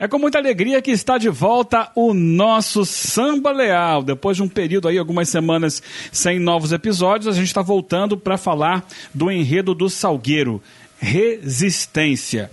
É 0.00 0.06
com 0.06 0.16
muita 0.16 0.38
alegria 0.38 0.80
que 0.80 0.92
está 0.92 1.18
de 1.18 1.28
volta 1.28 1.90
o 1.92 2.14
nosso 2.14 2.84
Samba 2.84 3.50
Leal. 3.50 4.00
Depois 4.04 4.36
de 4.36 4.44
um 4.44 4.48
período 4.48 4.86
aí, 4.86 4.96
algumas 4.96 5.28
semanas 5.28 5.82
sem 6.12 6.38
novos 6.38 6.70
episódios, 6.70 7.26
a 7.26 7.36
gente 7.36 7.48
está 7.48 7.62
voltando 7.62 8.16
para 8.16 8.38
falar 8.38 8.86
do 9.12 9.28
enredo 9.28 9.74
do 9.74 9.90
Salgueiro. 9.90 10.62
Resistência. 11.00 12.48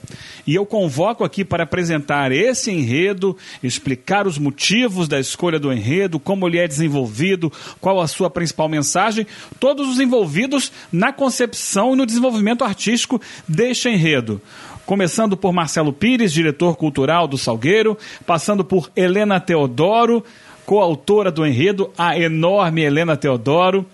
E 0.45 0.55
eu 0.55 0.65
convoco 0.65 1.23
aqui 1.23 1.45
para 1.45 1.63
apresentar 1.63 2.31
esse 2.31 2.71
enredo, 2.71 3.37
explicar 3.61 4.25
os 4.25 4.39
motivos 4.39 5.07
da 5.07 5.19
escolha 5.19 5.59
do 5.59 5.71
enredo, 5.71 6.19
como 6.19 6.47
ele 6.47 6.57
é 6.57 6.67
desenvolvido, 6.67 7.51
qual 7.79 8.01
a 8.01 8.07
sua 8.07 8.29
principal 8.29 8.69
mensagem, 8.69 9.25
todos 9.59 9.87
os 9.87 9.99
envolvidos 9.99 10.71
na 10.91 11.13
concepção 11.13 11.93
e 11.93 11.95
no 11.95 12.07
desenvolvimento 12.07 12.63
artístico 12.63 13.21
deste 13.47 13.87
enredo 13.87 14.41
começando 14.85 15.35
por 15.35 15.51
Marcelo 15.51 15.91
Pires, 15.91 16.31
diretor 16.31 16.75
cultural 16.75 17.27
do 17.27 17.37
Salgueiro, 17.37 17.97
passando 18.25 18.63
por 18.63 18.89
Helena 18.95 19.39
Teodoro, 19.39 20.23
coautora 20.65 21.31
do 21.31 21.45
enredo, 21.45 21.91
a 21.97 22.17
enorme 22.17 22.81
Helena 22.81 23.15
Teodoro, 23.15 23.85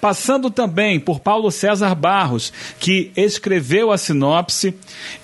passando 0.00 0.50
também 0.50 1.00
por 1.00 1.20
Paulo 1.20 1.50
César 1.50 1.94
Barros, 1.94 2.52
que 2.78 3.10
escreveu 3.16 3.90
a 3.90 3.98
sinopse, 3.98 4.74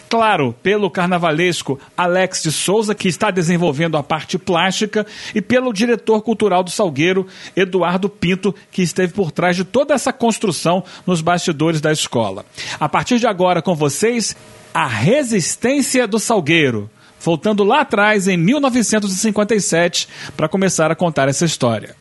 claro, 0.08 0.54
pelo 0.62 0.90
carnavalesco 0.90 1.78
Alex 1.96 2.42
de 2.42 2.52
Souza, 2.52 2.94
que 2.94 3.08
está 3.08 3.30
desenvolvendo 3.30 3.96
a 3.96 4.02
parte 4.02 4.38
plástica, 4.38 5.06
e 5.34 5.42
pelo 5.42 5.72
diretor 5.72 6.22
cultural 6.22 6.62
do 6.62 6.70
Salgueiro, 6.70 7.26
Eduardo 7.54 8.08
Pinto, 8.08 8.54
que 8.70 8.82
esteve 8.82 9.12
por 9.12 9.30
trás 9.30 9.56
de 9.56 9.64
toda 9.64 9.92
essa 9.92 10.12
construção 10.12 10.84
nos 11.06 11.20
bastidores 11.20 11.80
da 11.80 11.92
escola. 11.92 12.46
A 12.80 12.88
partir 12.88 13.18
de 13.18 13.26
agora, 13.26 13.60
com 13.60 13.74
vocês, 13.74 14.34
a 14.74 14.88
Resistência 14.88 16.04
do 16.04 16.18
Salgueiro, 16.18 16.90
voltando 17.20 17.62
lá 17.62 17.82
atrás 17.82 18.26
em 18.26 18.36
1957 18.36 20.08
para 20.36 20.48
começar 20.48 20.90
a 20.90 20.96
contar 20.96 21.28
essa 21.28 21.44
história. 21.44 21.94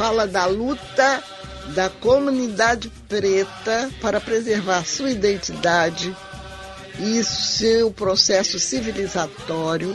Fala 0.00 0.26
da 0.26 0.46
luta 0.46 1.22
da 1.74 1.90
comunidade 1.90 2.90
preta 3.06 3.90
para 4.00 4.18
preservar 4.18 4.82
sua 4.82 5.10
identidade 5.10 6.16
e 6.98 7.22
seu 7.22 7.90
processo 7.90 8.58
civilizatório, 8.58 9.94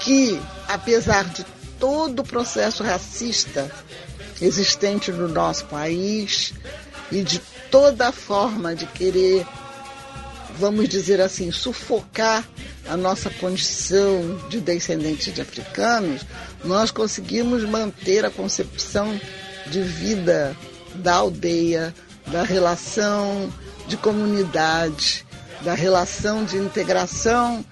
que, 0.00 0.40
apesar 0.66 1.24
de 1.24 1.44
todo 1.78 2.20
o 2.20 2.24
processo 2.24 2.82
racista 2.82 3.70
existente 4.40 5.12
no 5.12 5.28
nosso 5.28 5.66
país 5.66 6.54
e 7.12 7.22
de 7.22 7.40
toda 7.70 8.12
forma 8.12 8.74
de 8.74 8.86
querer, 8.86 9.46
vamos 10.60 10.88
dizer 10.88 11.22
assim, 11.22 11.50
sufocar 11.50 12.46
a 12.86 12.96
nossa 12.96 13.30
condição 13.30 14.38
de 14.50 14.60
descendentes 14.60 15.34
de 15.34 15.40
africanos, 15.40 16.20
nós 16.62 16.90
conseguimos 16.90 17.64
manter 17.64 18.26
a 18.26 18.30
concepção 18.30 19.18
de 19.66 19.80
vida 19.80 20.54
da 20.96 21.14
aldeia, 21.14 21.94
da 22.26 22.42
relação 22.42 23.50
de 23.88 23.96
comunidade, 23.96 25.26
da 25.62 25.72
relação 25.74 26.44
de 26.44 26.58
integração 26.58 27.64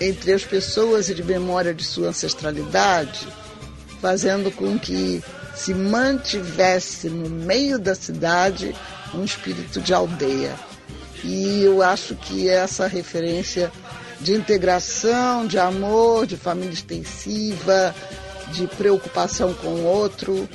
entre 0.00 0.32
as 0.32 0.44
pessoas 0.44 1.08
e 1.08 1.14
de 1.14 1.24
memória 1.24 1.74
de 1.74 1.84
sua 1.84 2.08
ancestralidade, 2.08 3.26
fazendo 4.00 4.50
com 4.52 4.78
que 4.78 5.22
se 5.54 5.74
mantivesse 5.74 7.08
no 7.08 7.28
meio 7.28 7.78
da 7.78 7.94
cidade 7.94 8.74
um 9.12 9.24
espírito 9.24 9.80
de 9.80 9.92
aldeia. 9.92 10.54
E 11.24 11.62
eu 11.62 11.82
acho 11.82 12.14
que 12.16 12.48
essa 12.48 12.86
referência 12.86 13.70
de 14.20 14.34
integração, 14.34 15.46
de 15.46 15.58
amor, 15.58 16.26
de 16.26 16.36
família 16.36 16.72
extensiva, 16.72 17.94
de 18.52 18.66
preocupação 18.66 19.52
com 19.54 19.68
o 19.68 19.84
outro 19.84 20.48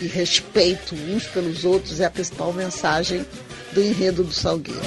e 0.00 0.06
respeito 0.06 0.94
uns 0.94 1.26
pelos 1.26 1.64
outros 1.64 2.00
é 2.00 2.06
a 2.06 2.10
principal 2.10 2.52
mensagem 2.52 3.24
do 3.72 3.82
enredo 3.82 4.24
do 4.24 4.32
Salgueiro. 4.32 4.80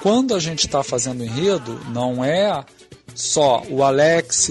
Quando 0.00 0.34
a 0.34 0.40
gente 0.40 0.66
está 0.66 0.82
fazendo 0.82 1.24
enredo, 1.24 1.80
não 1.90 2.24
é 2.24 2.64
só 3.14 3.62
o 3.68 3.82
Alex, 3.82 4.50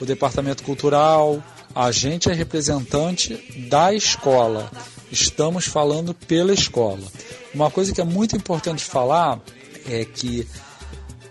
o 0.00 0.06
departamento 0.06 0.62
cultural, 0.62 1.42
a 1.74 1.90
gente 1.90 2.30
é 2.30 2.32
representante 2.32 3.34
da 3.68 3.92
escola. 3.92 4.70
Estamos 5.10 5.66
falando 5.66 6.14
pela 6.14 6.52
escola. 6.52 7.02
Uma 7.52 7.70
coisa 7.70 7.92
que 7.92 8.00
é 8.00 8.04
muito 8.04 8.36
importante 8.36 8.84
falar 8.84 9.40
é 9.88 10.04
que 10.04 10.46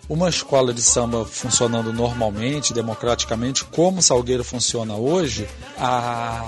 uma 0.09 0.27
escola 0.27 0.73
de 0.73 0.81
samba 0.81 1.25
funcionando 1.25 1.93
normalmente, 1.93 2.73
democraticamente, 2.73 3.63
como 3.63 4.01
Salgueiro 4.01 4.43
funciona 4.43 4.95
hoje, 4.95 5.47
a 5.77 6.45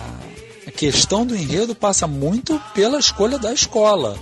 questão 0.76 1.26
do 1.26 1.36
enredo 1.36 1.74
passa 1.74 2.06
muito 2.06 2.62
pela 2.74 3.00
escolha 3.00 3.40
da 3.40 3.54
escola. 3.54 4.20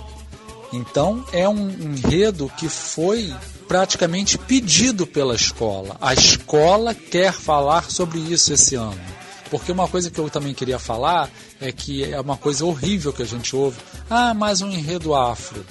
Então 0.74 1.24
é 1.32 1.48
um 1.48 1.70
enredo 1.70 2.50
que 2.56 2.68
foi 2.68 3.32
praticamente 3.68 4.36
pedido 4.36 5.06
pela 5.06 5.34
escola. 5.34 5.96
A 6.00 6.12
escola 6.12 6.94
quer 6.94 7.32
falar 7.32 7.90
sobre 7.90 8.18
isso 8.18 8.52
esse 8.52 8.74
ano. 8.74 9.00
Porque 9.50 9.70
uma 9.70 9.86
coisa 9.86 10.10
que 10.10 10.18
eu 10.18 10.28
também 10.28 10.52
queria 10.52 10.78
falar 10.78 11.30
é 11.60 11.70
que 11.70 12.02
é 12.04 12.20
uma 12.20 12.36
coisa 12.36 12.64
horrível 12.64 13.12
que 13.12 13.22
a 13.22 13.26
gente 13.26 13.54
ouve. 13.54 13.78
Ah, 14.10 14.34
mais 14.34 14.62
um 14.62 14.70
enredo 14.70 15.14
afro. 15.14 15.64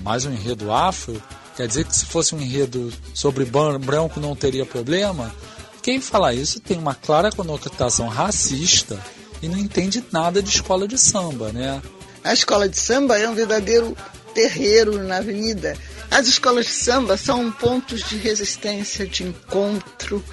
Mais 0.00 0.24
um 0.24 0.32
enredo 0.32 0.72
afro? 0.72 1.22
Quer 1.56 1.68
dizer 1.68 1.84
que 1.84 1.96
se 1.96 2.06
fosse 2.06 2.34
um 2.34 2.40
enredo 2.40 2.92
sobre 3.14 3.44
branco 3.44 4.18
não 4.18 4.34
teria 4.34 4.66
problema? 4.66 5.32
Quem 5.80 6.00
fala 6.00 6.34
isso 6.34 6.58
tem 6.58 6.76
uma 6.76 6.94
clara 6.94 7.30
conotação 7.30 8.08
racista 8.08 8.98
e 9.40 9.48
não 9.48 9.58
entende 9.58 10.02
nada 10.10 10.42
de 10.42 10.48
escola 10.48 10.88
de 10.88 10.98
samba, 10.98 11.52
né? 11.52 11.80
A 12.24 12.32
escola 12.32 12.68
de 12.68 12.78
samba 12.78 13.18
é 13.18 13.28
um 13.28 13.34
verdadeiro 13.34 13.94
terreiro 14.34 15.02
na 15.02 15.18
avenida 15.18 15.74
as 16.14 16.28
escolas 16.28 16.66
de 16.66 16.72
samba 16.72 17.16
são 17.16 17.50
pontos 17.50 18.08
de 18.08 18.16
resistência, 18.16 19.04
de 19.04 19.24
encontro, 19.24 20.24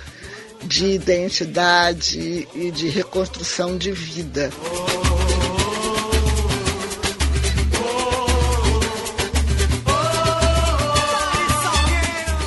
de 0.63 0.85
identidade 0.85 2.47
e 2.53 2.69
de 2.69 2.87
reconstrução 2.87 3.79
de 3.79 3.91
vida. 3.91 4.51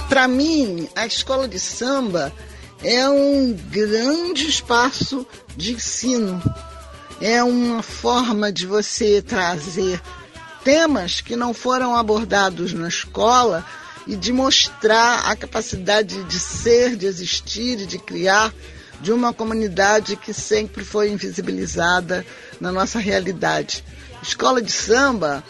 Para 0.09 0.29
mim, 0.29 0.89
a 0.95 1.05
escola 1.05 1.49
de 1.49 1.59
samba 1.59 2.33
é 2.85 3.09
um 3.09 3.53
grande 3.53 4.49
espaço 4.49 5.27
de 5.57 5.73
ensino. 5.73 6.41
É 7.21 7.43
uma 7.43 7.83
forma 7.83 8.53
de 8.53 8.65
você 8.65 9.21
trazer 9.21 10.01
temas 10.65 11.21
que 11.21 11.37
não 11.37 11.53
foram 11.53 11.95
abordados 11.95 12.73
na 12.73 12.89
escola 12.89 13.65
e 14.07 14.17
de 14.17 14.33
mostrar 14.33 15.31
a 15.31 15.37
capacidade 15.37 16.25
de 16.25 16.41
ser, 16.41 16.97
de 16.97 17.07
existir 17.07 17.81
e 17.81 17.87
de 17.87 17.99
criar 17.99 18.53
de 19.01 19.13
uma 19.13 19.33
comunidade 19.33 20.17
que 20.17 20.33
sempre 20.33 20.85
foi 20.85 21.11
invisibilizada 21.11 22.25
na 22.61 22.73
nossa 22.73 22.99
realidade. 22.99 23.85
Escola 24.23 24.63
de 24.63 24.73
samba 24.73 25.45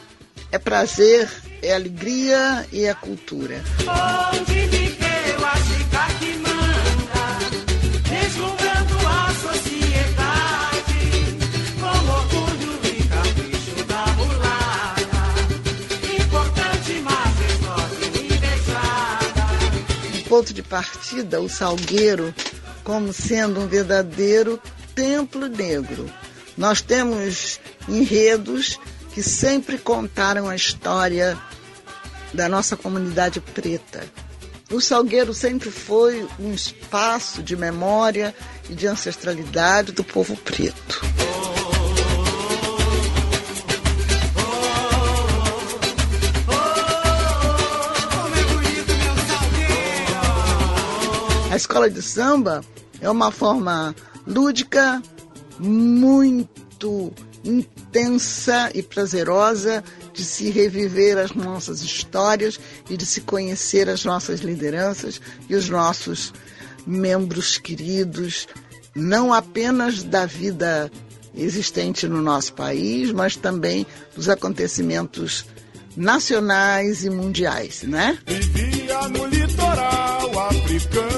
é 0.51 0.59
prazer, 0.59 1.29
é 1.63 1.75
alegria 1.75 2.67
e 2.73 2.85
é 2.85 2.95
cultura. 2.95 3.63
Ponto 20.35 20.53
de 20.53 20.65
partida, 20.65 21.41
o 21.41 21.49
Salgueiro, 21.49 22.35
como 22.83 23.13
sendo 23.13 23.61
um 23.61 23.69
verdadeiro 23.69 24.61
templo 24.93 25.47
negro. 25.47 26.11
Nós 26.59 26.81
temos 26.81 27.61
enredos 27.89 28.81
que 29.13 29.23
sempre 29.23 29.79
contaram 29.79 30.49
a 30.49 30.57
história 30.57 31.39
da 32.33 32.49
nossa 32.49 32.77
comunidade 32.77 33.39
preta. 33.39 34.03
O 34.73 34.81
Salgueiro 34.81 35.33
sempre 35.33 35.71
foi 35.71 36.27
um 36.41 36.53
espaço 36.53 37.41
de 37.41 37.55
memória 37.55 38.35
e 38.69 38.75
de 38.75 38.89
ancestralidade 38.89 39.93
do 39.93 40.03
povo 40.03 40.37
preto. 40.37 41.01
Escola 51.75 51.91
de 51.91 52.03
samba 52.03 52.65
é 53.01 53.11
uma 53.11 53.33
forma 53.33 53.97
lúdica, 54.25 55.03
muito 55.59 57.13
intensa 57.43 58.71
e 58.73 58.81
prazerosa 58.81 59.83
de 60.13 60.25
se 60.25 60.51
reviver 60.51 61.19
as 61.19 61.33
nossas 61.33 61.83
histórias 61.83 62.61
e 62.89 62.97
de 62.97 63.05
se 63.05 63.23
conhecer 63.23 63.89
as 63.89 64.05
nossas 64.05 64.39
lideranças 64.39 65.21
e 65.49 65.57
os 65.57 65.69
nossos 65.69 66.33
membros 66.87 67.59
queridos, 67.59 68.47
não 68.95 69.33
apenas 69.33 70.05
da 70.05 70.27
vida 70.27 70.89
existente 71.37 72.07
no 72.07 72.23
nosso 72.23 72.53
país, 72.53 73.11
mas 73.11 73.35
também 73.35 73.85
dos 74.15 74.29
acontecimentos 74.29 75.45
nacionais 75.97 77.05
e 77.05 77.11
mundiais, 77.11 77.83
né? 77.83 78.17
Vivia 78.29 79.09
no 79.09 79.27
litoral 79.27 80.39
africano 80.39 81.14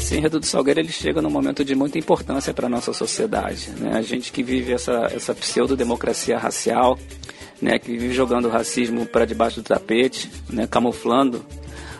esse 0.00 0.16
enredo 0.16 0.40
do 0.40 0.46
Salgueiro 0.46 0.80
ele 0.80 0.90
chega 0.90 1.20
num 1.20 1.30
momento 1.30 1.64
de 1.64 1.74
muita 1.74 1.98
importância 1.98 2.52
para 2.54 2.66
a 2.66 2.70
nossa 2.70 2.92
sociedade. 2.92 3.70
Né? 3.78 3.92
A 3.94 4.02
gente 4.02 4.32
que 4.32 4.42
vive 4.42 4.72
essa, 4.72 5.10
essa 5.14 5.34
pseudo-democracia 5.34 6.38
racial, 6.38 6.98
né? 7.60 7.78
que 7.78 7.92
vive 7.92 8.12
jogando 8.12 8.46
o 8.46 8.50
racismo 8.50 9.04
para 9.06 9.26
debaixo 9.26 9.60
do 9.60 9.64
tapete, 9.64 10.30
né? 10.48 10.66
camuflando 10.66 11.44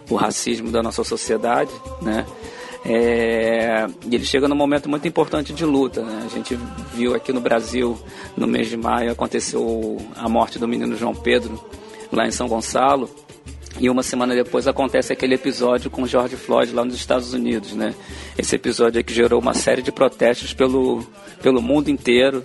o 0.09 0.17
racismo 0.17 0.73
da 0.73 0.83
nossa 0.83 1.05
sociedade, 1.05 1.71
né? 2.03 2.27
É, 2.83 3.87
ele 4.11 4.25
chega 4.25 4.49
num 4.49 4.57
momento 4.57 4.89
muito 4.89 5.07
importante 5.07 5.53
de 5.53 5.67
luta. 5.67 6.03
Né? 6.03 6.23
A 6.25 6.29
gente 6.29 6.59
viu 6.95 7.15
aqui 7.15 7.31
no 7.31 7.41
Brasil, 7.41 7.97
no 8.35 8.47
mês 8.47 8.69
de 8.69 8.77
maio, 8.77 9.13
aconteceu 9.13 9.99
a 10.17 10.29
morte 10.29 10.59
do 10.59 10.67
menino 10.67 10.97
João 10.97 11.15
Pedro, 11.15 11.63
lá 12.11 12.27
em 12.27 12.31
São 12.31 12.49
Gonçalo. 12.49 13.09
E 13.81 13.89
uma 13.89 14.03
semana 14.03 14.35
depois 14.35 14.69
acontece 14.69 15.11
aquele 15.11 15.35
episódio 15.35 15.91
com 15.91 16.07
George 16.07 16.37
Floyd 16.37 16.71
lá 16.75 16.85
nos 16.85 16.95
Estados 16.95 17.33
Unidos, 17.33 17.73
né? 17.73 17.95
Esse 18.37 18.55
episódio 18.55 19.01
é 19.01 19.03
que 19.03 19.15
gerou 19.15 19.41
uma 19.41 19.55
série 19.55 19.81
de 19.81 19.91
protestos 19.91 20.53
pelo, 20.53 21.03
pelo 21.43 21.63
mundo 21.63 21.89
inteiro, 21.89 22.43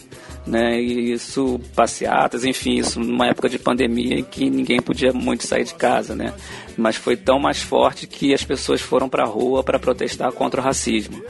né? 0.48 0.82
E 0.82 1.12
isso, 1.12 1.60
passeatas, 1.76 2.46
enfim, 2.46 2.76
isso 2.76 3.02
numa 3.02 3.28
época 3.28 3.50
de 3.50 3.60
pandemia 3.60 4.20
em 4.20 4.24
que 4.24 4.50
ninguém 4.50 4.82
podia 4.82 5.12
muito 5.12 5.46
sair 5.46 5.66
de 5.66 5.74
casa, 5.74 6.16
né? 6.16 6.34
Mas 6.78 6.96
foi 6.96 7.18
tão 7.18 7.38
mais 7.38 7.62
forte 7.62 8.08
que 8.08 8.34
as 8.34 8.46
pessoas 8.46 8.80
foram 8.80 9.10
para 9.10 9.24
a 9.24 9.28
rua 9.28 9.62
para 9.62 9.78
protestar 9.78 10.32
contra 10.32 10.62
o 10.62 10.64
racismo. 10.64 11.22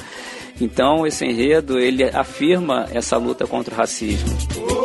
Então, 0.62 1.08
esse 1.08 1.25
enredo, 1.25 1.80
ele 1.80 2.04
afirma 2.04 2.88
essa 2.94 3.18
luta 3.18 3.48
contra 3.48 3.74
o 3.74 3.78
racismo. 3.78 4.85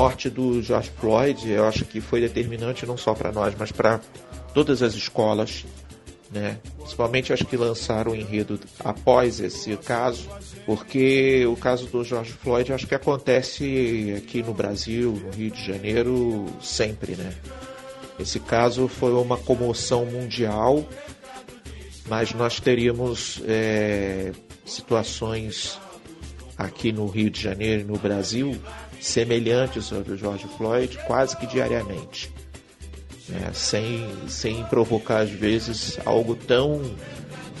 Morte 0.00 0.30
do 0.30 0.62
George 0.62 0.90
Floyd, 0.98 1.50
eu 1.50 1.68
acho 1.68 1.84
que 1.84 2.00
foi 2.00 2.22
determinante 2.22 2.86
não 2.86 2.96
só 2.96 3.12
para 3.12 3.30
nós, 3.30 3.54
mas 3.58 3.70
para 3.70 4.00
todas 4.54 4.82
as 4.82 4.94
escolas, 4.94 5.66
né? 6.30 6.58
Principalmente 6.78 7.34
as 7.34 7.42
que 7.42 7.54
lançaram 7.54 8.12
o 8.12 8.16
enredo 8.16 8.58
após 8.82 9.40
esse 9.40 9.76
caso, 9.76 10.26
porque 10.64 11.44
o 11.44 11.54
caso 11.54 11.86
do 11.88 12.02
George 12.02 12.32
Floyd 12.32 12.72
acho 12.72 12.86
que 12.86 12.94
acontece 12.94 14.14
aqui 14.16 14.42
no 14.42 14.54
Brasil, 14.54 15.12
no 15.22 15.36
Rio 15.36 15.50
de 15.50 15.66
Janeiro, 15.66 16.46
sempre, 16.62 17.14
né? 17.14 17.34
Esse 18.18 18.40
caso 18.40 18.88
foi 18.88 19.12
uma 19.12 19.36
comoção 19.36 20.06
mundial, 20.06 20.82
mas 22.08 22.32
nós 22.32 22.58
teríamos 22.58 23.42
é, 23.46 24.32
situações 24.64 25.78
aqui 26.56 26.90
no 26.90 27.06
Rio 27.06 27.28
de 27.28 27.42
Janeiro 27.42 27.86
no 27.86 27.98
Brasil 27.98 28.58
semelhantes 29.00 29.84
sobre 29.84 30.12
o 30.12 30.16
George 30.16 30.46
Floyd 30.56 30.98
quase 31.06 31.36
que 31.36 31.46
diariamente, 31.46 32.32
né? 33.28 33.50
sem, 33.54 34.06
sem 34.28 34.62
provocar 34.64 35.20
às 35.20 35.30
vezes 35.30 35.98
algo 36.04 36.34
tão 36.34 36.82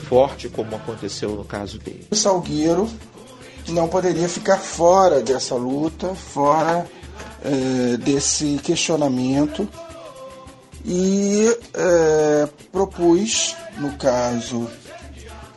forte 0.08 0.48
como 0.48 0.76
aconteceu 0.76 1.30
no 1.30 1.44
caso 1.44 1.78
dele. 1.78 2.06
O 2.10 2.16
Salgueiro 2.16 2.88
não 3.68 3.88
poderia 3.88 4.28
ficar 4.28 4.58
fora 4.58 5.20
dessa 5.20 5.54
luta, 5.54 6.14
fora 6.14 6.86
é, 7.42 7.96
desse 7.96 8.60
questionamento 8.62 9.68
e 10.84 11.46
é, 11.74 12.48
propus, 12.72 13.54
no 13.76 13.92
caso, 13.96 14.68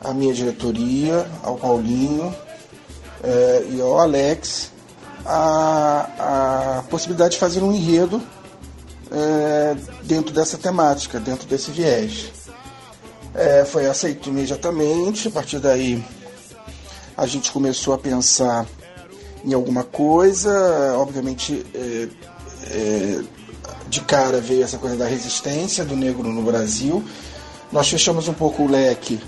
a 0.01 0.13
minha 0.13 0.33
diretoria, 0.33 1.25
ao 1.41 1.55
Paulinho 1.55 2.33
é, 3.23 3.65
e 3.71 3.81
ao 3.81 3.99
Alex, 3.99 4.72
a, 5.25 6.79
a 6.79 6.83
possibilidade 6.83 7.33
de 7.33 7.39
fazer 7.39 7.61
um 7.61 7.71
enredo 7.71 8.21
é, 9.11 9.75
dentro 10.03 10.33
dessa 10.33 10.57
temática, 10.57 11.19
dentro 11.19 11.47
desse 11.47 11.71
viés. 11.71 12.31
É, 13.33 13.65
foi 13.65 13.87
aceito 13.87 14.29
imediatamente, 14.29 15.27
a 15.27 15.31
partir 15.31 15.59
daí 15.59 16.03
a 17.15 17.25
gente 17.25 17.51
começou 17.51 17.93
a 17.93 17.97
pensar 17.97 18.65
em 19.45 19.53
alguma 19.53 19.83
coisa, 19.83 20.95
obviamente 20.97 21.65
é, 21.73 22.07
é, 22.69 23.21
de 23.87 24.01
cara 24.01 24.39
veio 24.39 24.63
essa 24.63 24.77
coisa 24.77 24.95
da 24.95 25.05
resistência 25.05 25.83
do 25.83 25.95
negro 25.95 26.27
no 26.29 26.41
Brasil. 26.41 27.03
Nós 27.71 27.89
fechamos 27.89 28.27
um 28.27 28.33
pouco 28.33 28.63
o 28.63 28.67
leque 28.69 29.19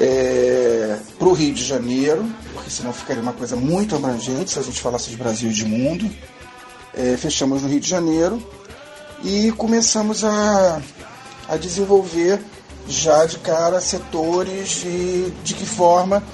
é, 0.00 0.98
para 1.18 1.28
o 1.28 1.32
Rio 1.32 1.54
de 1.54 1.64
Janeiro, 1.64 2.24
porque 2.66 2.70
senão 2.70 2.92
ficaria 2.92 3.22
uma 3.22 3.32
coisa 3.32 3.54
muito 3.54 3.94
abrangente 3.94 4.50
se 4.50 4.58
a 4.58 4.62
gente 4.62 4.80
falasse 4.80 5.08
de 5.08 5.16
Brasil 5.16 5.50
e 5.50 5.52
de 5.52 5.64
mundo. 5.64 6.10
É, 6.92 7.16
fechamos 7.16 7.62
no 7.62 7.68
Rio 7.68 7.78
de 7.78 7.88
Janeiro 7.88 8.44
e 9.22 9.52
começamos 9.52 10.24
a, 10.24 10.82
a 11.48 11.56
desenvolver 11.56 12.40
já 12.88 13.24
de 13.24 13.38
cara 13.38 13.80
setores 13.80 14.82
e 14.84 15.32
de 15.44 15.54
que 15.54 15.64
forma 15.64 16.24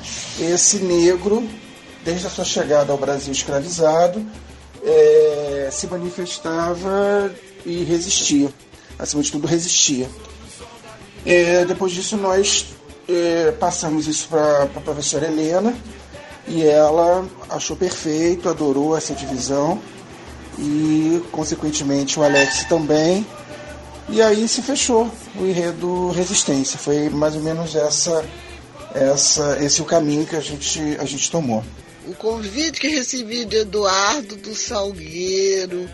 esse 0.40 0.78
negro, 0.78 1.46
desde 2.02 2.26
a 2.26 2.30
sua 2.30 2.46
chegada 2.46 2.92
ao 2.92 2.98
Brasil 2.98 3.30
escravizado, 3.30 4.24
é, 4.82 5.68
se 5.70 5.86
manifestava 5.86 7.30
e 7.66 7.84
resistia. 7.84 8.48
Acima 8.98 9.22
de 9.22 9.30
tudo, 9.30 9.46
resistia. 9.46 10.08
É, 11.26 11.66
depois 11.66 11.92
disso, 11.92 12.16
nós 12.16 12.68
é, 13.06 13.52
passamos 13.60 14.06
isso 14.06 14.28
para 14.28 14.62
a 14.62 14.80
professora 14.80 15.26
Helena 15.26 15.74
e 16.46 16.62
ela 16.62 17.26
achou 17.48 17.76
perfeito, 17.76 18.48
adorou 18.48 18.96
essa 18.96 19.14
divisão 19.14 19.80
e, 20.58 21.22
consequentemente, 21.30 22.18
o 22.18 22.22
Alex 22.22 22.64
também. 22.64 23.26
E 24.08 24.20
aí 24.20 24.46
se 24.48 24.60
fechou 24.62 25.10
o 25.36 25.46
enredo 25.46 26.10
Resistência. 26.10 26.78
Foi 26.78 27.08
mais 27.08 27.34
ou 27.34 27.40
menos 27.40 27.74
essa, 27.74 28.24
essa, 28.94 29.58
esse 29.62 29.80
o 29.80 29.84
caminho 29.84 30.26
que 30.26 30.36
a 30.36 30.40
gente, 30.40 30.80
a 30.98 31.04
gente 31.04 31.30
tomou. 31.30 31.64
O 32.06 32.14
convite 32.14 32.80
que 32.80 32.88
recebi 32.88 33.44
de 33.44 33.58
Eduardo 33.58 34.36
do 34.36 34.54
Salgueiro 34.54 35.88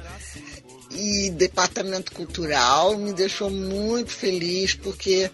e 0.91 1.31
Departamento 1.31 2.13
Cultural 2.13 2.97
me 2.97 3.13
deixou 3.13 3.51
muito 3.51 4.11
feliz 4.11 4.75
porque 4.75 5.31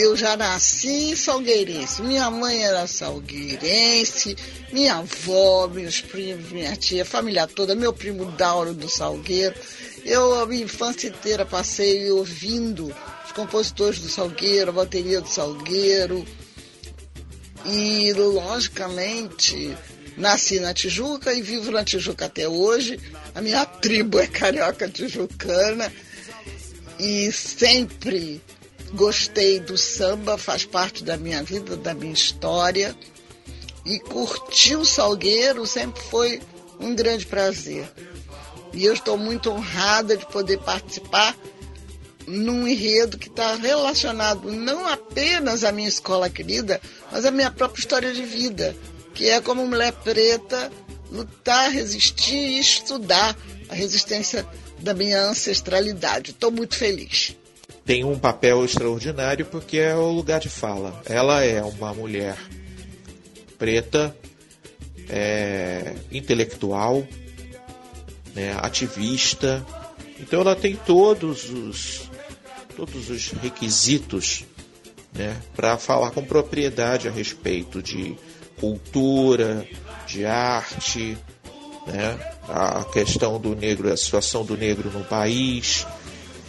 eu 0.00 0.16
já 0.16 0.36
nasci 0.36 1.14
salgueirense. 1.16 2.02
Minha 2.02 2.30
mãe 2.30 2.64
era 2.64 2.86
salgueirense, 2.86 4.36
minha 4.72 4.96
avó, 4.96 5.68
meus 5.68 6.00
primos, 6.00 6.50
minha 6.50 6.74
tia, 6.76 7.04
família 7.04 7.46
toda, 7.46 7.74
meu 7.74 7.92
primo 7.92 8.24
Dauro 8.32 8.72
do 8.72 8.88
Salgueiro. 8.88 9.54
Eu, 10.04 10.40
a 10.40 10.46
minha 10.46 10.64
infância 10.64 11.08
inteira, 11.08 11.44
passei 11.44 12.10
ouvindo 12.10 12.94
os 13.24 13.32
compositores 13.32 14.00
do 14.00 14.08
Salgueiro, 14.08 14.70
a 14.70 14.74
bateria 14.74 15.20
do 15.20 15.28
Salgueiro. 15.28 16.24
E, 17.66 18.12
logicamente, 18.14 19.76
nasci 20.16 20.60
na 20.60 20.72
Tijuca 20.72 21.34
e 21.34 21.42
vivo 21.42 21.70
na 21.70 21.84
Tijuca 21.84 22.24
até 22.24 22.48
hoje. 22.48 22.98
A 23.34 23.42
minha 23.42 23.66
tribo 23.66 24.18
é 24.18 24.26
carioca 24.28 24.88
tijucana. 24.88 25.92
E 26.98 27.30
sempre 27.32 28.42
gostei 28.94 29.60
do 29.60 29.76
samba, 29.76 30.36
faz 30.36 30.64
parte 30.64 31.04
da 31.04 31.16
minha 31.16 31.42
vida, 31.42 31.76
da 31.76 31.94
minha 31.94 32.12
história. 32.12 32.96
E 33.84 33.98
curtir 33.98 34.76
o 34.76 34.84
Salgueiro 34.84 35.66
sempre 35.66 36.02
foi 36.02 36.40
um 36.78 36.94
grande 36.94 37.26
prazer. 37.26 37.88
E 38.72 38.84
eu 38.84 38.92
estou 38.92 39.16
muito 39.16 39.50
honrada 39.50 40.16
de 40.16 40.26
poder 40.26 40.58
participar 40.58 41.36
num 42.26 42.66
enredo 42.66 43.18
que 43.18 43.28
está 43.28 43.54
relacionado 43.54 44.52
não 44.52 44.86
apenas 44.86 45.64
à 45.64 45.72
minha 45.72 45.88
escola 45.88 46.30
querida, 46.30 46.80
mas 47.10 47.24
à 47.24 47.30
minha 47.30 47.50
própria 47.50 47.80
história 47.80 48.12
de 48.12 48.22
vida, 48.22 48.76
que 49.14 49.28
é 49.28 49.40
como 49.40 49.66
mulher 49.66 49.92
preta 49.92 50.70
lutar, 51.10 51.70
resistir 51.70 52.36
e 52.36 52.60
estudar 52.60 53.36
a 53.68 53.74
resistência 53.74 54.46
da 54.78 54.94
minha 54.94 55.22
ancestralidade. 55.22 56.30
Estou 56.30 56.50
muito 56.50 56.76
feliz. 56.76 57.36
Tem 57.90 58.04
um 58.04 58.16
papel 58.16 58.64
extraordinário 58.64 59.44
porque 59.46 59.76
é 59.76 59.96
o 59.96 60.12
lugar 60.12 60.38
de 60.38 60.48
fala. 60.48 61.02
Ela 61.06 61.44
é 61.44 61.60
uma 61.60 61.92
mulher 61.92 62.38
preta, 63.58 64.16
é, 65.08 65.96
intelectual, 66.12 67.04
né, 68.32 68.56
ativista. 68.60 69.66
Então 70.20 70.42
ela 70.42 70.54
tem 70.54 70.76
todos 70.76 71.50
os, 71.50 72.08
todos 72.76 73.10
os 73.10 73.32
requisitos 73.32 74.44
né, 75.12 75.36
para 75.56 75.76
falar 75.76 76.12
com 76.12 76.24
propriedade 76.24 77.08
a 77.08 77.10
respeito 77.10 77.82
de 77.82 78.14
cultura, 78.60 79.66
de 80.06 80.24
arte, 80.24 81.18
né, 81.88 82.16
a 82.48 82.84
questão 82.84 83.40
do 83.40 83.56
negro, 83.56 83.92
a 83.92 83.96
situação 83.96 84.44
do 84.44 84.56
negro 84.56 84.92
no 84.92 85.02
país. 85.02 85.84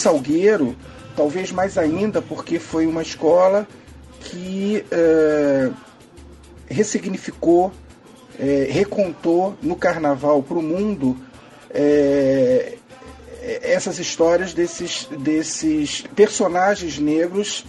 Salgueiro, 0.00 0.74
talvez 1.14 1.52
mais 1.52 1.76
ainda 1.76 2.22
porque 2.22 2.58
foi 2.58 2.86
uma 2.86 3.02
escola 3.02 3.68
que 4.20 4.82
é, 4.90 5.70
ressignificou, 6.66 7.70
é, 8.38 8.66
recontou 8.70 9.54
no 9.62 9.76
carnaval 9.76 10.42
para 10.42 10.56
o 10.56 10.62
mundo 10.62 11.16
é, 11.68 12.76
essas 13.42 13.98
histórias 13.98 14.54
desses, 14.54 15.06
desses 15.18 16.02
personagens 16.16 16.98
negros 16.98 17.64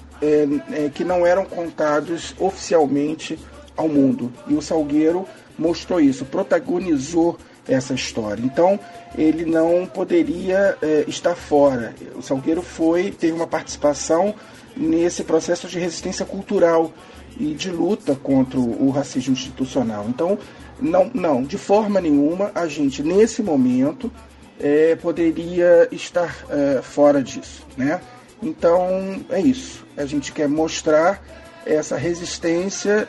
que 0.94 1.04
não 1.04 1.26
eram 1.26 1.46
contados 1.46 2.36
oficialmente 2.38 3.40
ao 3.76 3.88
mundo. 3.88 4.32
E 4.48 4.54
o 4.54 4.62
Salgueiro 4.62 5.26
mostrou 5.58 6.00
isso, 6.00 6.26
protagonizou 6.26 7.40
essa 7.68 7.94
história. 7.94 8.44
Então, 8.44 8.80
ele 9.18 9.46
não 9.46 9.86
poderia 9.86 10.78
é, 10.82 11.06
estar 11.08 11.36
fora. 11.36 11.94
O 12.16 12.22
Salgueiro 12.22 12.62
foi, 12.62 13.12
teve 13.12 13.34
uma 13.34 13.48
participação 13.48 14.34
nesse 14.76 15.24
processo 15.24 15.68
de 15.68 15.80
resistência 15.80 16.26
cultural 16.26 16.92
e 17.40 17.54
de 17.54 17.70
luta 17.70 18.16
contra 18.16 18.60
o 18.60 18.90
racismo 18.90 19.34
institucional. 19.34 20.06
Então, 20.10 20.38
não, 20.80 21.12
não 21.14 21.44
de 21.44 21.58
forma 21.58 22.02
nenhuma, 22.02 22.52
a 22.56 22.68
gente, 22.68 23.04
nesse 23.04 23.44
momento, 23.44 24.12
é, 24.60 24.96
poderia 24.96 25.88
estar 25.92 26.36
é, 26.50 26.82
fora 26.82 27.22
disso. 27.22 27.66
Né? 27.78 28.02
Então, 28.42 29.24
é 29.30 29.40
isso. 29.40 29.86
A 29.96 30.06
gente 30.06 30.32
quer 30.32 30.48
mostrar 30.48 31.24
essa 31.64 31.96
resistência 31.96 33.08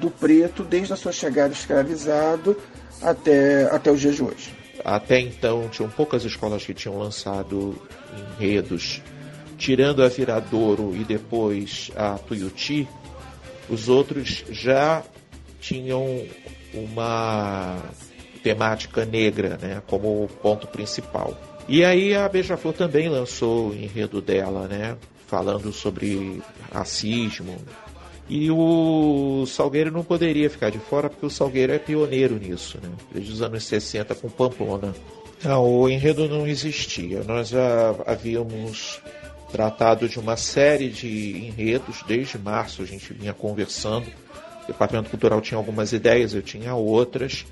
do 0.00 0.10
preto 0.10 0.64
desde 0.64 0.92
a 0.92 0.96
sua 0.96 1.12
chegada 1.12 1.52
escravizado 1.52 2.56
até, 3.02 3.64
até 3.64 3.90
os 3.90 4.00
dias 4.00 4.16
de 4.16 4.22
hoje. 4.22 4.58
Até 4.84 5.20
então, 5.20 5.68
tinham 5.68 5.90
poucas 5.90 6.24
escolas 6.24 6.64
que 6.64 6.72
tinham 6.72 6.98
lançado 6.98 7.80
enredos, 8.38 9.02
tirando 9.56 10.02
a 10.02 10.08
Viradouro 10.08 10.94
e 10.94 11.04
depois 11.04 11.90
a 11.96 12.16
Tuiuti, 12.18 12.88
os 13.68 13.88
outros 13.88 14.44
já 14.50 15.02
tinham 15.60 16.24
uma 16.72 17.76
temática 18.42 19.04
negra 19.04 19.58
né, 19.60 19.82
como 19.86 20.28
ponto 20.40 20.66
principal. 20.66 21.36
E 21.68 21.84
aí 21.84 22.14
a 22.14 22.28
Beija-Flor 22.28 22.72
também 22.72 23.08
lançou 23.08 23.70
o 23.70 23.74
enredo 23.74 24.22
dela, 24.22 24.66
né, 24.66 24.96
falando 25.26 25.72
sobre 25.72 26.42
racismo, 26.72 27.58
e 28.28 28.50
o 28.50 29.44
Salgueiro 29.46 29.90
não 29.90 30.04
poderia 30.04 30.50
ficar 30.50 30.70
de 30.70 30.78
fora, 30.78 31.08
porque 31.08 31.24
o 31.24 31.30
Salgueiro 31.30 31.72
é 31.72 31.78
pioneiro 31.78 32.38
nisso, 32.38 32.78
né? 32.82 32.90
desde 33.12 33.32
os 33.32 33.40
anos 33.40 33.64
60 33.64 34.14
com 34.14 34.28
Pamplona. 34.28 34.94
Não, 35.42 35.64
o 35.64 35.88
enredo 35.88 36.28
não 36.28 36.46
existia. 36.46 37.22
Nós 37.22 37.48
já 37.48 37.94
havíamos 38.06 39.00
tratado 39.50 40.08
de 40.08 40.18
uma 40.18 40.36
série 40.36 40.90
de 40.90 41.46
enredos, 41.46 42.02
desde 42.06 42.38
março 42.38 42.82
a 42.82 42.84
gente 42.84 43.12
vinha 43.14 43.32
conversando. 43.32 44.06
O 44.64 44.66
Departamento 44.66 45.08
Cultural 45.08 45.40
tinha 45.40 45.56
algumas 45.56 45.92
ideias, 45.92 46.34
eu 46.34 46.42
tinha 46.42 46.74
outras. 46.74 47.46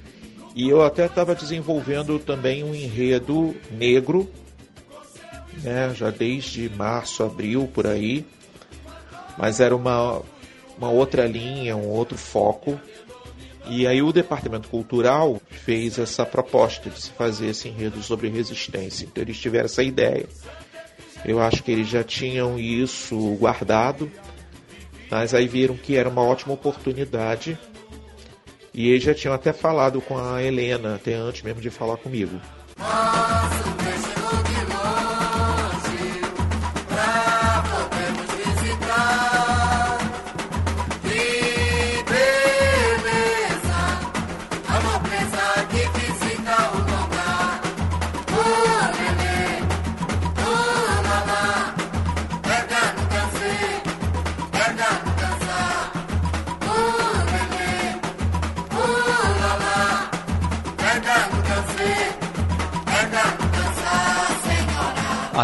E 0.54 0.68
eu 0.68 0.82
até 0.82 1.06
estava 1.06 1.34
desenvolvendo 1.34 2.18
também 2.18 2.64
um 2.64 2.74
enredo 2.74 3.54
negro, 3.70 4.28
né, 5.62 5.92
já 5.94 6.10
desde 6.10 6.68
março, 6.70 7.22
abril, 7.22 7.70
por 7.72 7.86
aí, 7.86 8.26
mas 9.38 9.60
era 9.60 9.76
uma, 9.76 10.22
uma 10.76 10.90
outra 10.90 11.26
linha, 11.26 11.76
um 11.76 11.88
outro 11.88 12.16
foco. 12.16 12.78
E 13.68 13.86
aí 13.86 14.00
o 14.00 14.12
Departamento 14.12 14.68
Cultural 14.68 15.40
fez 15.50 15.98
essa 15.98 16.24
proposta 16.24 16.88
de 16.88 17.00
se 17.00 17.10
fazer 17.10 17.48
esse 17.48 17.68
enredo 17.68 18.02
sobre 18.02 18.28
resistência. 18.28 19.04
Então 19.04 19.22
eles 19.22 19.38
tiveram 19.38 19.64
essa 19.64 19.82
ideia. 19.82 20.28
Eu 21.24 21.40
acho 21.40 21.62
que 21.62 21.72
eles 21.72 21.88
já 21.88 22.04
tinham 22.04 22.58
isso 22.58 23.16
guardado, 23.40 24.10
mas 25.10 25.34
aí 25.34 25.48
viram 25.48 25.76
que 25.76 25.96
era 25.96 26.08
uma 26.08 26.22
ótima 26.22 26.54
oportunidade. 26.54 27.58
E 28.72 28.90
eles 28.90 29.02
já 29.02 29.14
tinham 29.14 29.34
até 29.34 29.52
falado 29.52 30.00
com 30.00 30.16
a 30.18 30.42
Helena, 30.42 30.94
até 30.96 31.14
antes 31.14 31.42
mesmo 31.42 31.60
de 31.60 31.70
falar 31.70 31.96
comigo. 31.96 32.40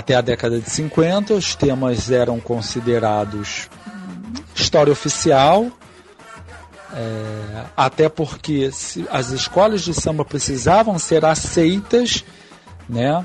Até 0.03 0.17
a 0.17 0.21
década 0.21 0.61
de 0.61 0.69
50, 0.69 1.33
os 1.35 1.55
temas 1.55 2.11
eram 2.11 2.41
considerados 2.41 3.69
história 4.53 4.93
oficial, 4.93 5.69
é, 6.93 7.65
até 7.77 8.09
porque 8.09 8.69
as 9.09 9.31
escolas 9.31 9.83
de 9.83 9.95
samba 9.95 10.25
precisavam 10.25 10.99
ser 10.99 11.25
aceitas, 11.25 12.25
né? 12.89 13.25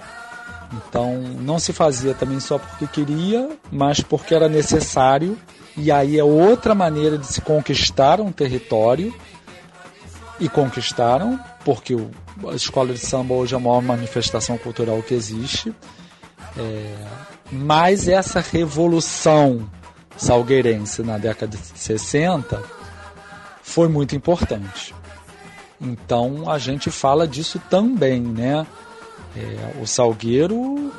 Então 0.71 1.17
não 1.41 1.57
se 1.57 1.73
fazia 1.73 2.13
também 2.13 2.39
só 2.39 2.59
porque 2.59 2.85
queria, 2.85 3.49
mas 3.71 3.99
porque 3.99 4.35
era 4.35 4.47
necessário. 4.47 5.35
E 5.75 5.91
aí 5.91 6.19
é 6.19 6.23
outra 6.23 6.75
maneira 6.75 7.17
de 7.17 7.25
se 7.25 7.41
conquistar 7.41 8.21
um 8.21 8.31
território. 8.31 9.11
E 10.39 10.47
conquistaram, 10.47 11.39
porque 11.65 11.97
a 12.47 12.53
escola 12.53 12.93
de 12.93 12.99
samba 12.99 13.33
hoje 13.33 13.55
é 13.55 13.57
a 13.57 13.59
maior 13.59 13.81
manifestação 13.81 14.59
cultural 14.59 15.01
que 15.01 15.15
existe. 15.15 15.73
É, 16.57 16.95
mas 17.51 18.07
essa 18.07 18.39
revolução 18.39 19.69
salgueirense 20.17 21.03
na 21.03 21.17
década 21.17 21.55
de 21.55 21.79
60 21.79 22.61
foi 23.61 23.87
muito 23.87 24.15
importante. 24.15 24.95
Então 25.79 26.49
a 26.49 26.57
gente 26.57 26.89
fala 26.89 27.27
disso 27.27 27.61
também, 27.69 28.19
né? 28.21 28.65
É, 29.35 29.81
o 29.81 29.85
Salgueiro 29.85 30.91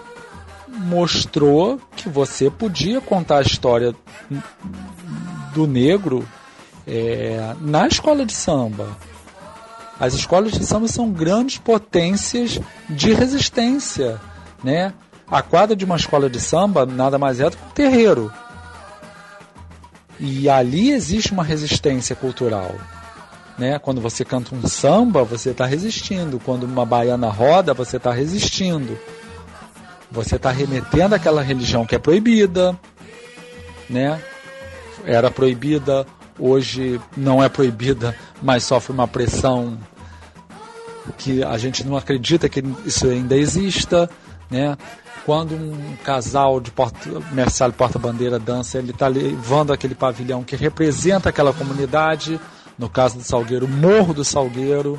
mostrou 0.68 1.80
que 1.96 2.08
você 2.08 2.50
podia 2.50 3.00
contar 3.00 3.38
a 3.38 3.42
história 3.42 3.94
do 5.52 5.66
negro 5.66 6.26
é, 6.86 7.54
na 7.60 7.88
escola 7.88 8.24
de 8.24 8.32
samba. 8.32 8.96
As 9.98 10.14
escolas 10.14 10.52
de 10.52 10.64
samba 10.64 10.86
são 10.86 11.10
grandes 11.10 11.58
potências 11.58 12.60
de 12.88 13.12
resistência, 13.12 14.20
né? 14.62 14.94
A 15.30 15.42
quadra 15.42 15.76
de 15.76 15.84
uma 15.84 15.96
escola 15.96 16.30
de 16.30 16.40
samba 16.40 16.86
nada 16.86 17.18
mais 17.18 17.38
é 17.40 17.50
do 17.50 17.56
que 17.56 17.62
um 17.62 17.70
terreiro. 17.70 18.32
E 20.18 20.48
ali 20.48 20.90
existe 20.90 21.32
uma 21.32 21.44
resistência 21.44 22.16
cultural. 22.16 22.74
Né? 23.58 23.78
Quando 23.78 24.00
você 24.00 24.24
canta 24.24 24.54
um 24.54 24.66
samba, 24.66 25.22
você 25.24 25.50
está 25.50 25.66
resistindo. 25.66 26.40
Quando 26.44 26.64
uma 26.64 26.86
baiana 26.86 27.28
roda, 27.28 27.74
você 27.74 27.98
está 27.98 28.12
resistindo. 28.12 28.98
Você 30.10 30.36
está 30.36 30.50
remetendo 30.50 31.14
àquela 31.14 31.42
religião 31.42 31.84
que 31.84 31.94
é 31.94 31.98
proibida. 31.98 32.78
Né? 33.90 34.20
Era 35.04 35.30
proibida, 35.30 36.06
hoje 36.38 37.00
não 37.16 37.42
é 37.42 37.48
proibida, 37.48 38.14
mas 38.42 38.64
sofre 38.64 38.92
uma 38.92 39.08
pressão 39.08 39.78
que 41.16 41.42
a 41.42 41.56
gente 41.58 41.86
não 41.86 41.96
acredita 41.96 42.48
que 42.48 42.62
isso 42.86 43.06
ainda 43.06 43.36
exista. 43.36 44.08
Né? 44.50 44.76
Quando 45.28 45.54
um 45.54 45.94
casal 46.02 46.58
de 46.58 46.70
porta, 46.70 47.10
Porta-Bandeira 47.76 48.38
dança, 48.38 48.78
ele 48.78 48.92
está 48.92 49.06
levando 49.08 49.74
aquele 49.74 49.94
pavilhão 49.94 50.42
que 50.42 50.56
representa 50.56 51.28
aquela 51.28 51.52
comunidade, 51.52 52.40
no 52.78 52.88
caso 52.88 53.18
do 53.18 53.22
Salgueiro, 53.22 53.68
Morro 53.68 54.14
do 54.14 54.24
Salgueiro. 54.24 54.98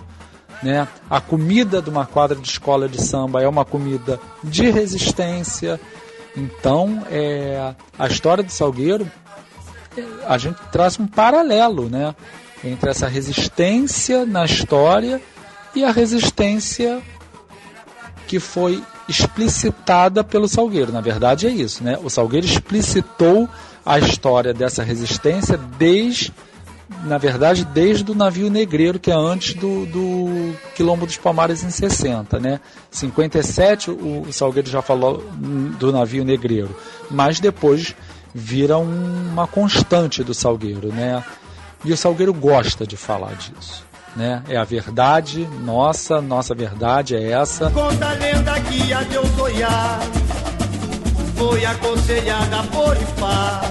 Né? 0.61 0.87
A 1.09 1.19
comida 1.19 1.81
de 1.81 1.89
uma 1.89 2.05
quadra 2.05 2.37
de 2.37 2.47
escola 2.47 2.87
de 2.87 3.01
samba 3.01 3.41
é 3.41 3.47
uma 3.47 3.65
comida 3.65 4.19
de 4.43 4.69
resistência. 4.69 5.81
Então, 6.37 7.03
é, 7.09 7.73
a 7.97 8.05
história 8.05 8.43
do 8.43 8.51
Salgueiro, 8.51 9.11
a 10.27 10.37
gente 10.37 10.59
traz 10.71 10.99
um 10.99 11.07
paralelo 11.07 11.89
né? 11.89 12.13
entre 12.63 12.91
essa 12.91 13.07
resistência 13.07 14.27
na 14.27 14.45
história 14.45 15.19
e 15.73 15.83
a 15.83 15.91
resistência 15.91 17.01
que 18.27 18.39
foi 18.39 18.83
explicitada 19.09 20.23
pelo 20.23 20.47
Salgueiro. 20.47 20.91
Na 20.91 21.01
verdade 21.01 21.47
é 21.47 21.49
isso, 21.49 21.83
né? 21.83 21.97
O 22.03 22.09
Salgueiro 22.09 22.45
explicitou 22.45 23.49
a 23.85 23.97
história 23.97 24.53
dessa 24.53 24.83
resistência 24.83 25.57
desde, 25.57 26.31
na 27.05 27.17
verdade, 27.17 27.65
desde 27.65 28.09
o 28.11 28.15
navio 28.15 28.49
negreiro, 28.49 28.99
que 28.99 29.09
é 29.09 29.15
antes 29.15 29.55
do, 29.55 29.85
do 29.87 30.53
Quilombo 30.75 31.07
dos 31.07 31.17
Palmares 31.17 31.63
em 31.63 31.71
60, 31.71 32.39
né? 32.39 32.59
57 32.91 33.89
o, 33.89 34.21
o 34.27 34.33
Salgueiro 34.33 34.69
já 34.69 34.81
falou 34.81 35.23
do 35.33 35.91
navio 35.91 36.23
negreiro, 36.23 36.75
mas 37.09 37.39
depois 37.39 37.95
vira 38.33 38.77
uma 38.77 39.47
constante 39.47 40.23
do 40.23 40.35
Salgueiro, 40.35 40.93
né? 40.93 41.23
E 41.83 41.91
o 41.91 41.97
Salgueiro 41.97 42.33
gosta 42.33 42.85
de 42.85 42.95
falar 42.95 43.33
disso 43.35 43.88
né? 44.19 44.43
É 44.49 44.57
a 44.57 44.65
verdade 44.65 45.47
nossa, 45.63 46.21
nossa 46.21 46.53
verdade 46.53 47.15
é 47.15 47.31
essa. 47.31 47.71
Conta 47.71 48.09
a 48.09 48.13
lenda 48.13 48.59
que 48.59 48.91
a 48.91 49.01
Deus 49.03 49.29
foi 51.37 51.65
aconselhada 51.65 52.63
por 52.63 52.97
Ifá 52.97 53.61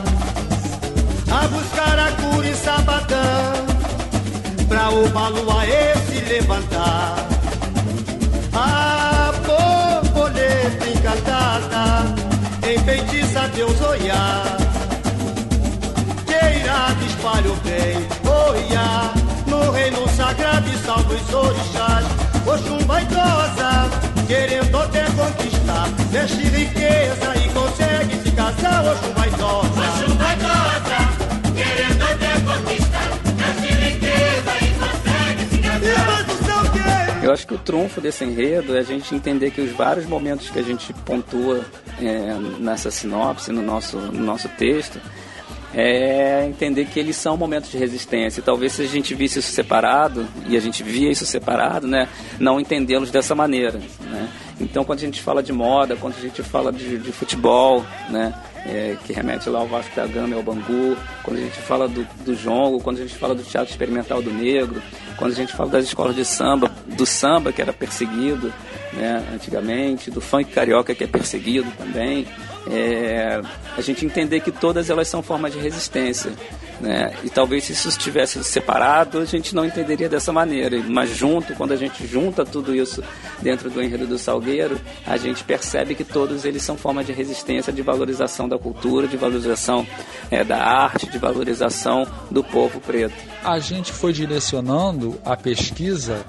a 1.30 1.48
buscar 1.48 1.98
a 1.98 2.12
cura 2.12 2.48
em 2.48 2.54
Sabadão 2.54 3.66
pra 4.66 4.88
o 4.88 5.06
balua 5.10 5.66
esse 5.66 6.24
levantar. 6.24 7.16
A 8.54 9.32
borboleta 9.46 10.88
encantada 10.88 12.04
enfeitiça 12.72 13.48
Deus 13.48 13.78
olhar 13.82 14.56
que 16.24 16.58
irá 16.60 16.96
espalha 17.06 17.52
o 17.52 17.56
bem, 17.56 18.08
olhar 18.24 19.27
no 20.60 20.66
reino 20.66 20.68
sagrado 20.68 20.68
e 20.68 20.78
salvo 20.78 21.14
os 21.14 21.34
orixás. 21.34 22.06
Oxum 22.46 22.78
vaidosa, 22.86 23.90
querendo 24.26 24.76
até 24.76 25.04
conquistar. 25.04 25.88
Veste 26.10 26.42
riqueza 26.42 27.36
e 27.36 27.48
consegue 27.50 28.16
se 28.22 28.30
casar, 28.32 28.84
Oxum 28.86 29.12
vaidosa. 29.12 29.80
Oxum 29.80 30.16
vaidosa, 30.16 30.98
querendo 31.54 32.02
até 32.02 32.40
conquistar. 32.40 33.08
Veste 33.36 33.74
riqueza 33.74 34.52
e 34.62 34.68
consegue 34.78 35.50
se 35.50 35.58
casar. 35.58 37.24
Eu 37.24 37.32
acho 37.32 37.46
que 37.46 37.54
o 37.54 37.58
trunfo 37.58 38.00
desse 38.00 38.24
enredo 38.24 38.76
é 38.76 38.80
a 38.80 38.84
gente 38.84 39.14
entender 39.14 39.50
que 39.50 39.60
os 39.60 39.72
vários 39.72 40.06
momentos 40.06 40.48
que 40.48 40.58
a 40.58 40.62
gente 40.62 40.94
pontua 41.04 41.60
é, 42.00 42.34
nessa 42.58 42.90
sinopse, 42.90 43.52
no 43.52 43.60
nosso, 43.60 43.98
no 43.98 44.24
nosso 44.24 44.48
texto, 44.50 44.98
é 45.74 46.46
entender 46.46 46.86
que 46.86 46.98
eles 46.98 47.16
são 47.16 47.36
momentos 47.36 47.70
de 47.70 47.78
resistência. 47.78 48.42
talvez 48.42 48.72
se 48.72 48.82
a 48.82 48.86
gente 48.86 49.14
visse 49.14 49.38
isso 49.38 49.52
separado, 49.52 50.26
e 50.48 50.56
a 50.56 50.60
gente 50.60 50.82
via 50.82 51.10
isso 51.10 51.26
separado, 51.26 51.86
né, 51.86 52.08
não 52.38 52.58
entendê-los 52.58 53.10
dessa 53.10 53.34
maneira. 53.34 53.78
Né? 54.00 54.28
Então, 54.60 54.84
quando 54.84 54.98
a 54.98 55.02
gente 55.02 55.22
fala 55.22 55.42
de 55.42 55.52
moda, 55.52 55.96
quando 55.96 56.16
a 56.16 56.20
gente 56.20 56.42
fala 56.42 56.72
de, 56.72 56.98
de 56.98 57.12
futebol, 57.12 57.84
né, 58.08 58.34
é, 58.66 58.96
que 59.04 59.12
remete 59.12 59.48
lá 59.48 59.60
ao 59.60 59.66
Vasco 59.66 59.94
da 59.94 60.06
Gama 60.06 60.34
e 60.34 60.34
ao 60.34 60.42
Bangu, 60.42 60.96
quando 61.22 61.38
a 61.38 61.40
gente 61.40 61.58
fala 61.58 61.86
do, 61.86 62.06
do 62.24 62.34
jongo, 62.34 62.80
quando 62.80 62.98
a 62.98 63.02
gente 63.02 63.14
fala 63.14 63.34
do 63.34 63.42
teatro 63.42 63.70
experimental 63.70 64.20
do 64.20 64.32
negro, 64.32 64.82
quando 65.16 65.32
a 65.32 65.34
gente 65.34 65.52
fala 65.52 65.70
das 65.70 65.84
escolas 65.84 66.14
de 66.14 66.24
samba, 66.24 66.70
do 66.86 67.06
samba 67.06 67.52
que 67.52 67.62
era 67.62 67.72
perseguido 67.72 68.52
né, 68.94 69.24
antigamente, 69.32 70.10
do 70.10 70.20
funk 70.20 70.52
carioca 70.52 70.94
que 70.94 71.04
é 71.04 71.06
perseguido 71.06 71.70
também, 71.78 72.26
é, 72.70 73.40
a 73.76 73.80
gente 73.80 74.04
entender 74.04 74.40
que 74.40 74.52
todas 74.52 74.90
elas 74.90 75.08
são 75.08 75.22
formas 75.22 75.52
de 75.52 75.58
resistência. 75.58 76.32
Né? 76.80 77.12
E 77.24 77.30
talvez 77.30 77.64
se 77.64 77.72
isso 77.72 77.88
estivesse 77.88 78.42
separado, 78.44 79.18
a 79.18 79.24
gente 79.24 79.54
não 79.54 79.64
entenderia 79.64 80.08
dessa 80.08 80.32
maneira. 80.32 80.78
Mas 80.86 81.10
junto, 81.10 81.54
quando 81.54 81.72
a 81.72 81.76
gente 81.76 82.06
junta 82.06 82.44
tudo 82.44 82.74
isso 82.74 83.02
dentro 83.42 83.68
do 83.68 83.82
enredo 83.82 84.06
do 84.06 84.18
Salgueiro, 84.18 84.80
a 85.06 85.16
gente 85.16 85.42
percebe 85.42 85.94
que 85.94 86.04
todos 86.04 86.44
eles 86.44 86.62
são 86.62 86.76
formas 86.76 87.06
de 87.06 87.12
resistência, 87.12 87.72
de 87.72 87.82
valorização 87.82 88.48
da 88.48 88.58
cultura, 88.58 89.08
de 89.08 89.16
valorização 89.16 89.86
é, 90.30 90.44
da 90.44 90.58
arte, 90.58 91.06
de 91.06 91.18
valorização 91.18 92.06
do 92.30 92.44
povo 92.44 92.80
preto. 92.80 93.14
A 93.42 93.58
gente 93.58 93.92
foi 93.92 94.12
direcionando 94.12 95.18
a 95.24 95.36
pesquisa 95.36 96.24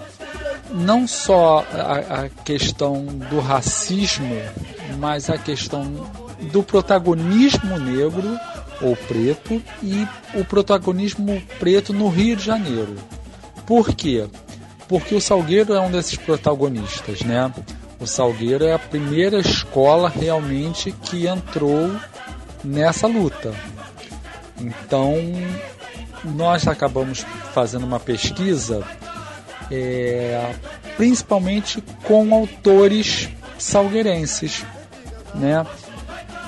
não 0.72 1.08
só 1.08 1.66
a, 1.72 2.24
a 2.24 2.30
questão 2.30 3.04
do 3.30 3.40
racismo, 3.40 4.36
mas 5.00 5.30
a 5.30 5.38
questão 5.38 5.92
do 6.52 6.64
protagonismo 6.64 7.78
negro 7.78 8.38
ou 8.82 8.96
preto 8.96 9.62
e 9.84 10.08
o 10.34 10.46
protagonismo 10.46 11.42
preto 11.60 11.94
no 11.94 12.08
Rio 12.10 12.36
de 12.36 12.46
Janeiro. 12.46 12.96
Por 13.66 13.94
quê? 13.94 14.28
Porque 14.88 15.14
o 15.14 15.22
Salgueiro 15.22 15.74
é 15.74 15.80
um 15.80 15.92
desses 15.92 16.16
protagonistas, 16.16 17.22
né? 17.22 17.54
O 18.00 18.08
Salgueiro 18.08 18.66
é 18.66 18.74
a 18.74 18.80
primeira 18.80 19.40
escola 19.40 20.10
realmente 20.10 20.92
que 20.92 21.28
entrou 21.28 21.92
nessa 22.64 23.06
luta. 23.06 23.54
Então, 24.60 25.16
nós 26.24 26.68
acabamos 26.68 27.26
fazendo 27.54 27.86
uma 27.86 28.00
pesquisa 28.00 28.84
é, 29.72 30.54
principalmente 30.98 31.82
com 32.04 32.34
autores 32.34 33.30
salgueirenses, 33.58 34.66
né? 35.36 35.66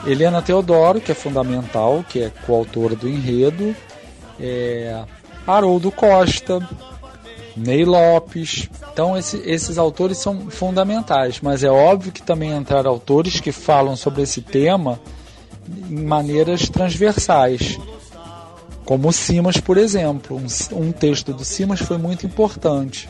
Helena 0.05 0.41
Teodoro, 0.41 0.99
que 0.99 1.11
é 1.11 1.15
fundamental, 1.15 2.03
que 2.07 2.21
é 2.21 2.31
coautora 2.45 2.95
do 2.95 3.07
enredo, 3.07 3.75
é, 4.39 5.03
Haroldo 5.45 5.91
Costa, 5.91 6.59
Ney 7.55 7.85
Lopes. 7.85 8.69
Então 8.91 9.17
esse, 9.17 9.37
esses 9.45 9.77
autores 9.77 10.17
são 10.17 10.49
fundamentais, 10.49 11.39
mas 11.41 11.63
é 11.63 11.69
óbvio 11.69 12.11
que 12.11 12.21
também 12.21 12.51
entraram 12.51 12.89
autores 12.89 13.39
que 13.39 13.51
falam 13.51 13.95
sobre 13.95 14.23
esse 14.23 14.41
tema 14.41 14.99
em 15.89 16.03
maneiras 16.03 16.69
transversais. 16.69 17.77
Como 18.83 19.09
o 19.09 19.13
Simas, 19.13 19.57
por 19.57 19.77
exemplo. 19.77 20.37
Um, 20.37 20.77
um 20.77 20.91
texto 20.91 21.33
do 21.33 21.45
Simas 21.45 21.79
foi 21.79 21.97
muito 21.97 22.25
importante. 22.25 23.07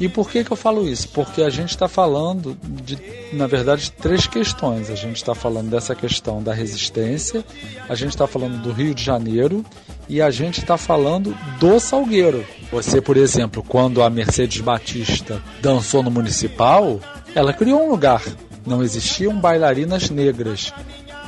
E 0.00 0.08
por 0.08 0.28
que, 0.28 0.42
que 0.42 0.50
eu 0.50 0.56
falo 0.56 0.88
isso? 0.88 1.08
Porque 1.10 1.42
a 1.42 1.50
gente 1.50 1.70
está 1.70 1.86
falando 1.86 2.56
de, 2.62 2.98
na 3.32 3.46
verdade, 3.46 3.92
três 3.92 4.26
questões. 4.26 4.90
A 4.90 4.94
gente 4.94 5.16
está 5.16 5.34
falando 5.34 5.70
dessa 5.70 5.94
questão 5.94 6.42
da 6.42 6.52
resistência, 6.52 7.44
a 7.88 7.94
gente 7.94 8.10
está 8.10 8.26
falando 8.26 8.60
do 8.60 8.72
Rio 8.72 8.94
de 8.94 9.04
Janeiro 9.04 9.64
e 10.08 10.20
a 10.20 10.30
gente 10.30 10.60
está 10.60 10.76
falando 10.76 11.36
do 11.60 11.78
Salgueiro. 11.78 12.44
Você, 12.72 13.00
por 13.00 13.16
exemplo, 13.16 13.62
quando 13.66 14.02
a 14.02 14.10
Mercedes 14.10 14.60
Batista 14.60 15.40
dançou 15.62 16.02
no 16.02 16.10
Municipal, 16.10 16.98
ela 17.34 17.52
criou 17.52 17.84
um 17.84 17.90
lugar. 17.90 18.22
Não 18.66 18.82
existiam 18.82 19.38
bailarinas 19.38 20.10
negras. 20.10 20.72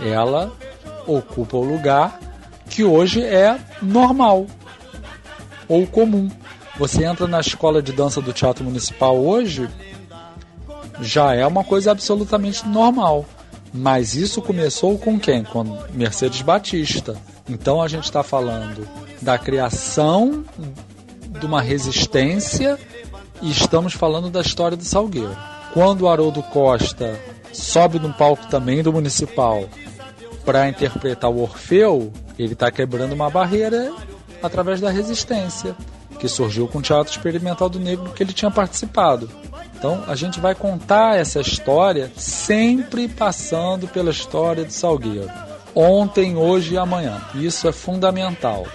Ela 0.00 0.52
ocupa 1.06 1.56
o 1.56 1.64
lugar 1.64 2.18
que 2.68 2.82
hoje 2.82 3.22
é 3.22 3.58
normal 3.80 4.46
ou 5.68 5.86
comum. 5.86 6.28
Você 6.78 7.04
entra 7.04 7.26
na 7.26 7.40
escola 7.40 7.82
de 7.82 7.92
dança 7.92 8.20
do 8.20 8.32
Teatro 8.32 8.64
Municipal 8.64 9.16
hoje, 9.16 9.68
já 11.00 11.34
é 11.34 11.46
uma 11.46 11.64
coisa 11.64 11.90
absolutamente 11.90 12.66
normal. 12.66 13.24
Mas 13.72 14.14
isso 14.14 14.40
começou 14.42 14.98
com 14.98 15.18
quem? 15.18 15.42
Com 15.44 15.64
Mercedes 15.92 16.42
Batista. 16.42 17.16
Então 17.48 17.80
a 17.80 17.88
gente 17.88 18.04
está 18.04 18.22
falando 18.22 18.88
da 19.20 19.38
criação 19.38 20.44
de 21.38 21.46
uma 21.46 21.60
resistência 21.60 22.78
e 23.42 23.50
estamos 23.50 23.92
falando 23.92 24.30
da 24.30 24.40
história 24.40 24.76
do 24.76 24.84
Salgueiro. 24.84 25.36
Quando 25.72 26.02
o 26.02 26.08
Haroldo 26.08 26.42
Costa 26.42 27.18
sobe 27.52 27.98
no 27.98 28.12
palco 28.12 28.46
também 28.48 28.82
do 28.82 28.92
Municipal 28.92 29.68
para 30.44 30.68
interpretar 30.68 31.30
o 31.30 31.42
Orfeu, 31.42 32.12
ele 32.38 32.52
está 32.52 32.70
quebrando 32.70 33.12
uma 33.12 33.30
barreira 33.30 33.92
através 34.42 34.80
da 34.80 34.90
resistência, 34.90 35.76
que 36.26 36.28
surgiu 36.28 36.66
com 36.66 36.78
o 36.78 36.82
Teatro 36.82 37.12
Experimental 37.12 37.68
do 37.68 37.78
Negro 37.78 38.12
que 38.12 38.20
ele 38.22 38.32
tinha 38.32 38.50
participado. 38.50 39.30
Então 39.78 40.02
a 40.08 40.16
gente 40.16 40.40
vai 40.40 40.54
contar 40.54 41.16
essa 41.16 41.40
história 41.40 42.10
sempre 42.16 43.06
passando 43.08 43.86
pela 43.86 44.10
história 44.10 44.64
do 44.64 44.72
Salgueiro. 44.72 45.30
Ontem, 45.72 46.36
hoje 46.36 46.74
e 46.74 46.78
amanhã. 46.78 47.20
Isso 47.34 47.68
é 47.68 47.72
fundamental. 47.72 48.66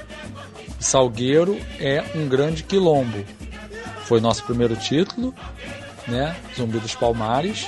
Salgueiro 0.79 1.59
é 1.79 2.03
um 2.15 2.27
grande 2.27 2.63
quilombo. 2.63 3.25
Foi 4.05 4.21
nosso 4.21 4.43
primeiro 4.43 4.75
título, 4.75 5.33
né? 6.07 6.35
Zumbi 6.55 6.79
dos 6.79 6.95
Palmares. 6.95 7.67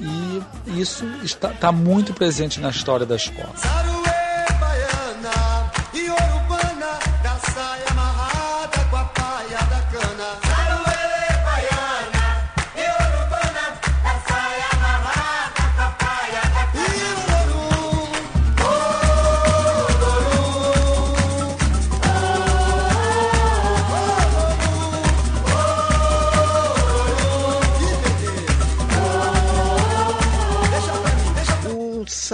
E 0.00 0.80
isso 0.80 1.04
está, 1.22 1.50
está 1.50 1.70
muito 1.70 2.14
presente 2.14 2.58
na 2.58 2.70
história 2.70 3.04
da 3.04 3.16
escola. 3.16 3.89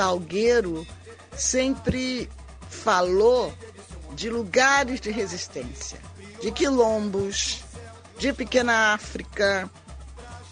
Salgueiro 0.06 0.86
sempre 1.36 2.30
falou 2.70 3.52
de 4.14 4.30
lugares 4.30 5.00
de 5.00 5.10
resistência, 5.10 5.98
de 6.40 6.52
quilombos, 6.52 7.64
de 8.16 8.32
Pequena 8.32 8.94
África, 8.94 9.68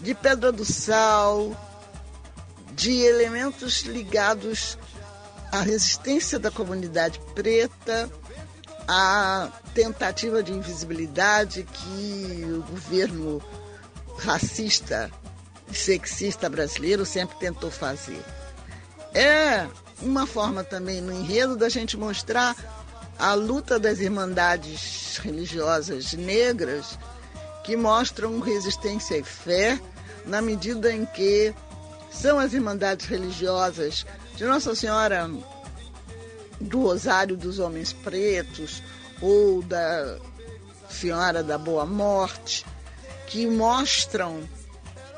de 0.01 0.13
Pedra 0.13 0.51
do 0.51 0.65
Sal, 0.65 1.55
de 2.73 2.99
elementos 3.03 3.83
ligados 3.83 4.77
à 5.53 5.61
resistência 5.61 6.37
da 6.37 6.51
comunidade 6.51 7.17
preta, 7.33 8.11
à 8.85 9.49
tentativa 9.73 10.43
de 10.43 10.51
invisibilidade 10.51 11.63
que 11.63 12.45
o 12.45 12.61
governo 12.69 13.41
racista 14.17 15.09
e 15.71 15.73
sexista 15.73 16.49
brasileiro 16.49 17.05
sempre 17.05 17.37
tentou 17.37 17.71
fazer 17.71 18.21
é 19.15 19.67
uma 20.01 20.27
forma 20.27 20.63
também 20.63 20.99
no 20.99 21.13
enredo 21.13 21.55
da 21.55 21.69
gente 21.69 21.95
mostrar 21.95 22.55
a 23.17 23.33
luta 23.33 23.79
das 23.79 23.99
irmandades 23.99 25.17
religiosas 25.23 26.11
negras 26.13 26.99
que 27.63 27.77
mostram 27.77 28.39
resistência 28.41 29.17
e 29.17 29.23
fé 29.23 29.79
na 30.25 30.41
medida 30.41 30.91
em 30.91 31.05
que 31.05 31.53
são 32.11 32.37
as 32.37 32.53
irmandades 32.53 33.05
religiosas 33.05 34.05
de 34.35 34.43
Nossa 34.43 34.75
Senhora 34.75 35.29
do 36.59 36.81
Rosário 36.81 37.37
dos 37.37 37.57
Homens 37.57 37.93
Pretos 37.93 38.83
ou 39.21 39.61
da 39.61 40.17
Senhora 40.89 41.41
da 41.41 41.57
Boa 41.57 41.85
Morte, 41.85 42.65
que 43.27 43.47
mostram 43.47 44.43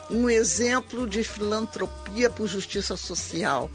um 0.10 0.30
exemplo 0.30 1.08
de 1.08 1.24
filantropia 1.24 2.30
por 2.30 2.48
justiça 2.48 2.96
social. 2.96 3.70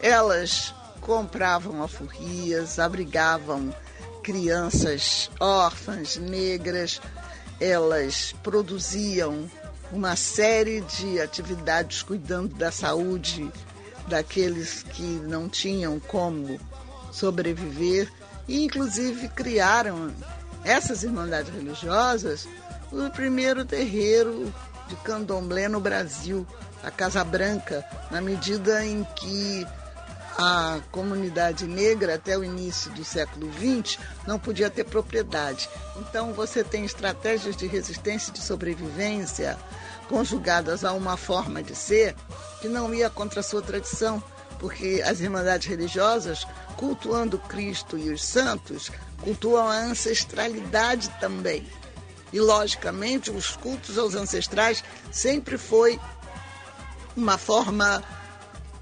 Elas 0.00 0.74
compravam 1.00 1.82
alforrias, 1.82 2.78
abrigavam 2.78 3.74
crianças 4.22 5.30
órfãs, 5.38 6.16
negras, 6.16 7.00
elas 7.60 8.34
produziam 8.42 9.48
uma 9.92 10.16
série 10.16 10.80
de 10.80 11.20
atividades 11.20 12.02
cuidando 12.02 12.54
da 12.56 12.72
saúde 12.72 13.50
daqueles 14.08 14.82
que 14.82 15.02
não 15.02 15.48
tinham 15.48 15.98
como 16.00 16.58
sobreviver 17.12 18.12
e 18.48 18.64
inclusive 18.64 19.28
criaram 19.28 20.12
essas 20.64 21.02
irmandades 21.02 21.52
religiosas 21.52 22.48
o 22.92 23.10
primeiro 23.10 23.64
terreiro 23.64 24.52
de 24.88 24.96
candomblé 24.96 25.68
no 25.68 25.80
Brasil, 25.80 26.46
a 26.82 26.90
Casa 26.90 27.24
Branca, 27.24 27.84
na 28.10 28.20
medida 28.20 28.84
em 28.84 29.04
que 29.16 29.66
a 30.38 30.80
comunidade 30.92 31.66
negra 31.66 32.16
até 32.16 32.36
o 32.36 32.44
início 32.44 32.90
do 32.92 33.02
século 33.02 33.50
XX 33.54 33.98
não 34.26 34.38
podia 34.38 34.68
ter 34.68 34.84
propriedade. 34.84 35.68
Então 35.96 36.32
você 36.34 36.62
tem 36.62 36.84
estratégias 36.84 37.56
de 37.56 37.66
resistência 37.66 38.30
e 38.30 38.34
de 38.34 38.40
sobrevivência 38.40 39.56
conjugadas 40.08 40.84
a 40.84 40.92
uma 40.92 41.16
forma 41.16 41.62
de 41.62 41.74
ser 41.74 42.14
que 42.60 42.68
não 42.68 42.94
ia 42.94 43.08
contra 43.08 43.40
a 43.40 43.42
sua 43.42 43.62
tradição, 43.62 44.22
porque 44.58 45.02
as 45.04 45.20
irmandades 45.20 45.66
religiosas, 45.66 46.46
cultuando 46.76 47.38
Cristo 47.38 47.96
e 47.96 48.10
os 48.10 48.22
santos, 48.22 48.90
cultuam 49.22 49.66
a 49.66 49.78
ancestralidade 49.78 51.08
também. 51.18 51.66
E, 52.32 52.40
logicamente, 52.40 53.30
os 53.30 53.56
cultos 53.56 53.96
aos 53.98 54.14
ancestrais 54.14 54.82
sempre 55.10 55.56
foi 55.56 55.98
uma 57.16 57.38
forma 57.38 58.02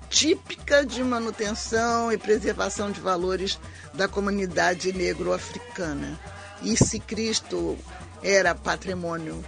típica 0.08 0.84
de 0.84 1.02
manutenção 1.02 2.12
e 2.12 2.16
preservação 2.16 2.90
de 2.90 3.00
valores 3.00 3.58
da 3.92 4.08
comunidade 4.08 4.92
negro-africana. 4.92 6.18
E 6.62 6.76
se 6.76 6.98
Cristo 6.98 7.76
era 8.22 8.54
patrimônio 8.54 9.44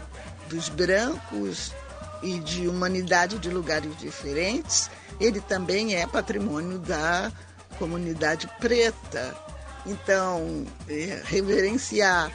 dos 0.48 0.68
brancos 0.68 1.72
e 2.22 2.38
de 2.40 2.68
humanidade 2.68 3.38
de 3.38 3.48
lugares 3.48 3.96
diferentes, 3.96 4.90
ele 5.20 5.40
também 5.40 5.94
é 5.94 6.06
patrimônio 6.06 6.78
da 6.78 7.32
comunidade 7.78 8.48
preta. 8.60 9.36
Então, 9.86 10.66
é, 10.88 11.22
reverenciar 11.24 12.32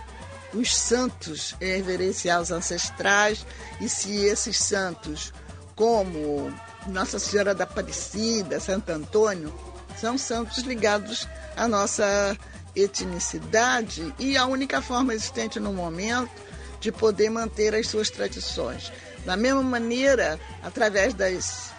os 0.54 0.76
santos 0.76 1.56
é 1.60 1.78
reverenciar 1.78 2.42
os 2.42 2.52
ancestrais, 2.52 3.46
e 3.80 3.88
se 3.88 4.26
esses 4.26 4.58
santos, 4.58 5.34
como 5.76 6.54
Nossa 6.88 7.20
Senhora 7.20 7.56
da 7.56 7.64
Aparecida, 7.64 8.60
Santo 8.60 8.90
Antônio, 8.92 9.54
são 10.00 10.18
santos 10.18 10.60
ligados 10.60 11.28
à 11.56 11.68
nossa 11.68 12.38
etnicidade 12.76 14.14
e 14.18 14.38
a 14.38 14.46
única 14.46 14.82
forma 14.82 15.14
existente 15.14 15.60
no 15.60 15.74
momento 15.74 16.32
de 16.80 16.92
poder 16.92 17.30
manter 17.30 17.76
as 17.76 17.88
suas 17.88 18.10
tradições. 18.10 18.92
Da 19.26 19.38
mesma 19.38 19.62
maneira, 19.62 20.40
através 20.64 21.14
das 21.14 21.72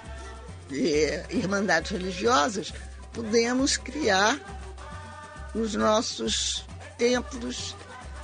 eh, 0.70 1.24
irmandades 1.30 1.90
religiosas, 1.90 2.72
podemos 3.12 3.76
criar 3.76 4.38
os 5.54 5.74
nossos 5.74 6.64
templos, 6.96 7.74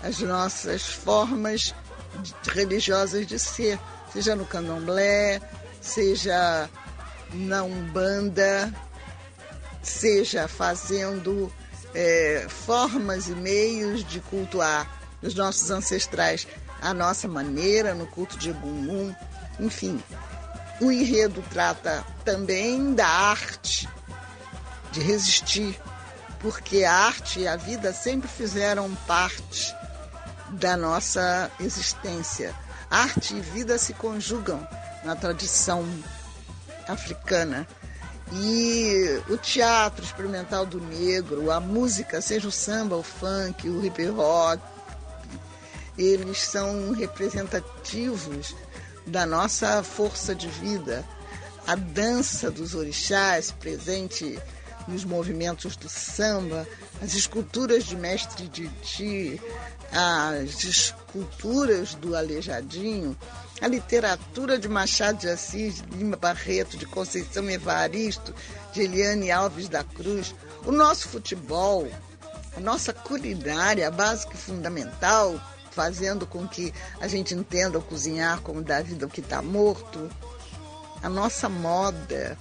as 0.02 0.20
nossas 0.20 0.82
formas 0.82 1.74
religiosas 2.44 3.26
de 3.26 3.38
ser, 3.38 3.78
seja 4.12 4.34
no 4.34 4.44
candomblé, 4.44 5.40
seja 5.80 6.68
na 7.32 7.62
Umbanda, 7.62 8.72
seja 9.82 10.48
fazendo 10.48 11.52
é, 11.94 12.46
formas 12.48 13.28
e 13.28 13.32
meios 13.32 14.04
de 14.04 14.20
cultuar 14.20 14.98
os 15.22 15.34
nossos 15.34 15.70
ancestrais 15.70 16.46
à 16.80 16.94
nossa 16.94 17.26
maneira, 17.26 17.94
no 17.94 18.06
culto 18.06 18.38
de 18.38 18.50
Ogum, 18.50 19.14
enfim. 19.58 20.02
O 20.80 20.92
enredo 20.92 21.42
trata 21.50 22.04
também 22.24 22.94
da 22.94 23.06
arte, 23.06 23.88
de 24.92 25.00
resistir, 25.00 25.76
porque 26.38 26.84
a 26.84 26.94
arte 26.94 27.40
e 27.40 27.48
a 27.48 27.56
vida 27.56 27.92
sempre 27.92 28.28
fizeram 28.28 28.94
parte 29.06 29.76
da 30.50 30.76
nossa 30.76 31.50
existência. 31.60 32.54
Arte 32.90 33.36
e 33.36 33.40
vida 33.40 33.78
se 33.78 33.92
conjugam 33.94 34.66
na 35.04 35.14
tradição 35.14 35.86
africana. 36.86 37.66
E 38.32 39.22
o 39.30 39.36
teatro 39.38 40.04
experimental 40.04 40.66
do 40.66 40.80
negro, 40.80 41.50
a 41.50 41.60
música, 41.60 42.20
seja 42.20 42.48
o 42.48 42.52
samba, 42.52 42.96
o 42.96 43.02
funk, 43.02 43.68
o 43.68 43.84
hip 43.84 44.06
hop, 44.10 44.60
eles 45.96 46.38
são 46.38 46.92
representativos 46.92 48.54
da 49.06 49.24
nossa 49.26 49.82
força 49.82 50.34
de 50.34 50.46
vida. 50.46 51.04
A 51.66 51.74
dança 51.74 52.50
dos 52.50 52.74
orixás, 52.74 53.50
presente 53.50 54.38
nos 54.86 55.04
movimentos 55.04 55.76
do 55.76 55.88
samba, 55.88 56.66
as 57.02 57.14
esculturas 57.14 57.84
de 57.84 57.96
Mestre 57.96 58.48
Didi, 58.48 59.40
as 59.92 60.64
esculturas 60.64 61.94
do 61.94 62.14
Aleijadinho, 62.14 63.16
a 63.60 63.66
literatura 63.66 64.58
de 64.58 64.68
Machado 64.68 65.18
de 65.18 65.28
Assis, 65.28 65.82
de 65.82 65.96
Lima 65.96 66.16
Barreto, 66.16 66.76
de 66.76 66.86
Conceição 66.86 67.48
Evaristo, 67.50 68.34
de 68.72 68.82
Eliane 68.82 69.30
Alves 69.30 69.68
da 69.68 69.82
Cruz, 69.82 70.34
o 70.64 70.70
nosso 70.70 71.08
futebol, 71.08 71.88
a 72.56 72.60
nossa 72.60 72.92
culinária 72.92 73.90
básica 73.90 74.34
e 74.34 74.38
fundamental, 74.38 75.40
fazendo 75.70 76.26
com 76.26 76.46
que 76.46 76.72
a 77.00 77.08
gente 77.08 77.34
entenda 77.34 77.78
o 77.78 77.82
cozinhar 77.82 78.40
como 78.40 78.62
dar 78.62 78.82
vida 78.82 79.06
ao 79.06 79.10
que 79.10 79.20
está 79.20 79.40
morto. 79.40 80.10
A 81.02 81.08
nossa 81.08 81.48
moda, 81.48 82.36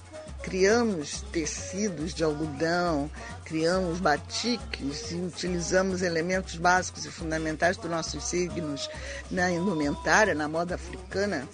criamos 0.48 1.20
tecidos 1.30 2.14
de 2.14 2.24
algodão, 2.24 3.10
criamos 3.44 4.00
batiques 4.00 5.10
e 5.10 5.16
utilizamos 5.16 6.00
elementos 6.00 6.56
básicos 6.56 7.04
e 7.04 7.10
fundamentais 7.10 7.76
dos 7.76 7.90
nossos 7.90 8.24
signos 8.24 8.88
na 9.30 9.50
indumentária, 9.50 10.34
na 10.34 10.48
moda 10.48 10.76
africana, 10.76 11.46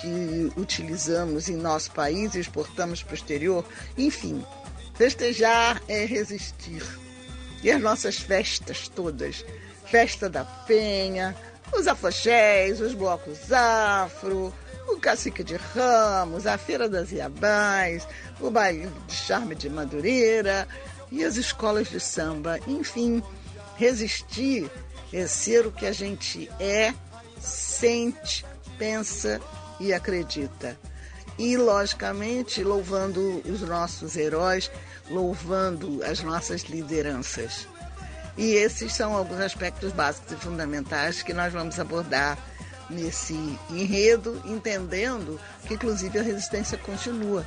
que 0.00 0.52
utilizamos 0.56 1.48
em 1.48 1.54
nosso 1.54 1.92
país 1.92 2.34
e 2.34 2.40
exportamos 2.40 3.04
para 3.04 3.12
o 3.12 3.14
exterior. 3.14 3.64
Enfim, 3.96 4.44
festejar 4.94 5.80
é 5.86 6.04
resistir. 6.04 6.82
E 7.62 7.70
as 7.70 7.80
nossas 7.80 8.18
festas 8.18 8.88
todas 8.88 9.44
Festa 9.86 10.28
da 10.28 10.44
Penha, 10.44 11.36
os 11.72 11.86
afoxés, 11.86 12.80
os 12.80 12.94
blocos 12.94 13.52
afro, 13.52 14.52
o 14.94 15.00
Cacique 15.00 15.42
de 15.42 15.56
Ramos, 15.56 16.46
a 16.46 16.56
Feira 16.56 16.88
das 16.88 17.10
Iabás, 17.10 18.06
o 18.40 18.50
baile 18.50 18.88
de 19.08 19.14
Charme 19.14 19.54
de 19.54 19.68
Madureira 19.68 20.68
e 21.10 21.24
as 21.24 21.36
escolas 21.36 21.88
de 21.88 21.98
samba. 21.98 22.60
Enfim, 22.66 23.22
resistir 23.76 24.70
é 25.12 25.26
ser 25.26 25.66
o 25.66 25.72
que 25.72 25.86
a 25.86 25.92
gente 25.92 26.48
é, 26.60 26.94
sente, 27.40 28.46
pensa 28.78 29.40
e 29.80 29.92
acredita. 29.92 30.78
E, 31.36 31.56
logicamente, 31.56 32.62
louvando 32.62 33.42
os 33.44 33.60
nossos 33.62 34.16
heróis, 34.16 34.70
louvando 35.10 36.02
as 36.04 36.20
nossas 36.20 36.62
lideranças. 36.62 37.66
E 38.36 38.52
esses 38.52 38.94
são 38.94 39.16
alguns 39.16 39.40
aspectos 39.40 39.92
básicos 39.92 40.32
e 40.32 40.36
fundamentais 40.36 41.22
que 41.22 41.32
nós 41.32 41.52
vamos 41.52 41.78
abordar 41.80 42.38
nesse 42.90 43.34
enredo, 43.70 44.40
entendendo 44.44 45.40
que, 45.66 45.74
inclusive, 45.74 46.18
a 46.18 46.22
resistência 46.22 46.78
continua, 46.78 47.44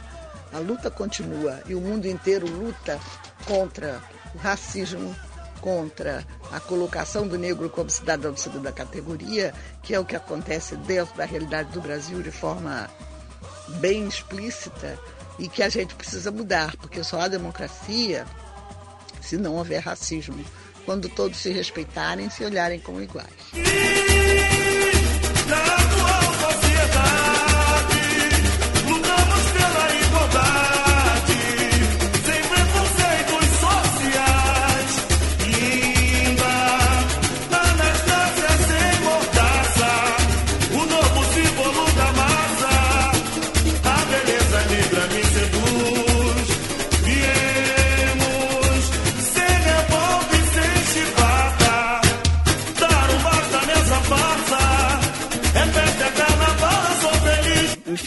a 0.53 0.59
luta 0.59 0.89
continua 0.89 1.61
e 1.67 1.75
o 1.75 1.81
mundo 1.81 2.07
inteiro 2.07 2.47
luta 2.47 2.99
contra 3.45 4.01
o 4.33 4.37
racismo, 4.37 5.15
contra 5.61 6.25
a 6.51 6.59
colocação 6.59 7.27
do 7.27 7.37
negro 7.37 7.69
como 7.69 7.89
cidadão 7.89 8.31
de 8.31 8.39
segunda 8.39 8.71
categoria, 8.71 9.53
que 9.83 9.93
é 9.93 9.99
o 9.99 10.05
que 10.05 10.15
acontece 10.15 10.75
dentro 10.75 11.15
da 11.17 11.25
realidade 11.25 11.71
do 11.71 11.81
Brasil 11.81 12.21
de 12.21 12.31
forma 12.31 12.89
bem 13.79 14.07
explícita 14.07 14.97
e 15.39 15.47
que 15.47 15.61
a 15.61 15.69
gente 15.69 15.95
precisa 15.95 16.31
mudar, 16.31 16.75
porque 16.77 17.03
só 17.03 17.21
há 17.21 17.27
democracia 17.27 18.25
se 19.21 19.37
não 19.37 19.55
houver 19.55 19.79
racismo 19.79 20.43
quando 20.85 21.09
todos 21.09 21.37
se 21.37 21.51
respeitarem 21.51 22.27
e 22.27 22.31
se 22.31 22.45
olharem 22.45 22.79
como 22.79 23.01
iguais. 23.01 23.96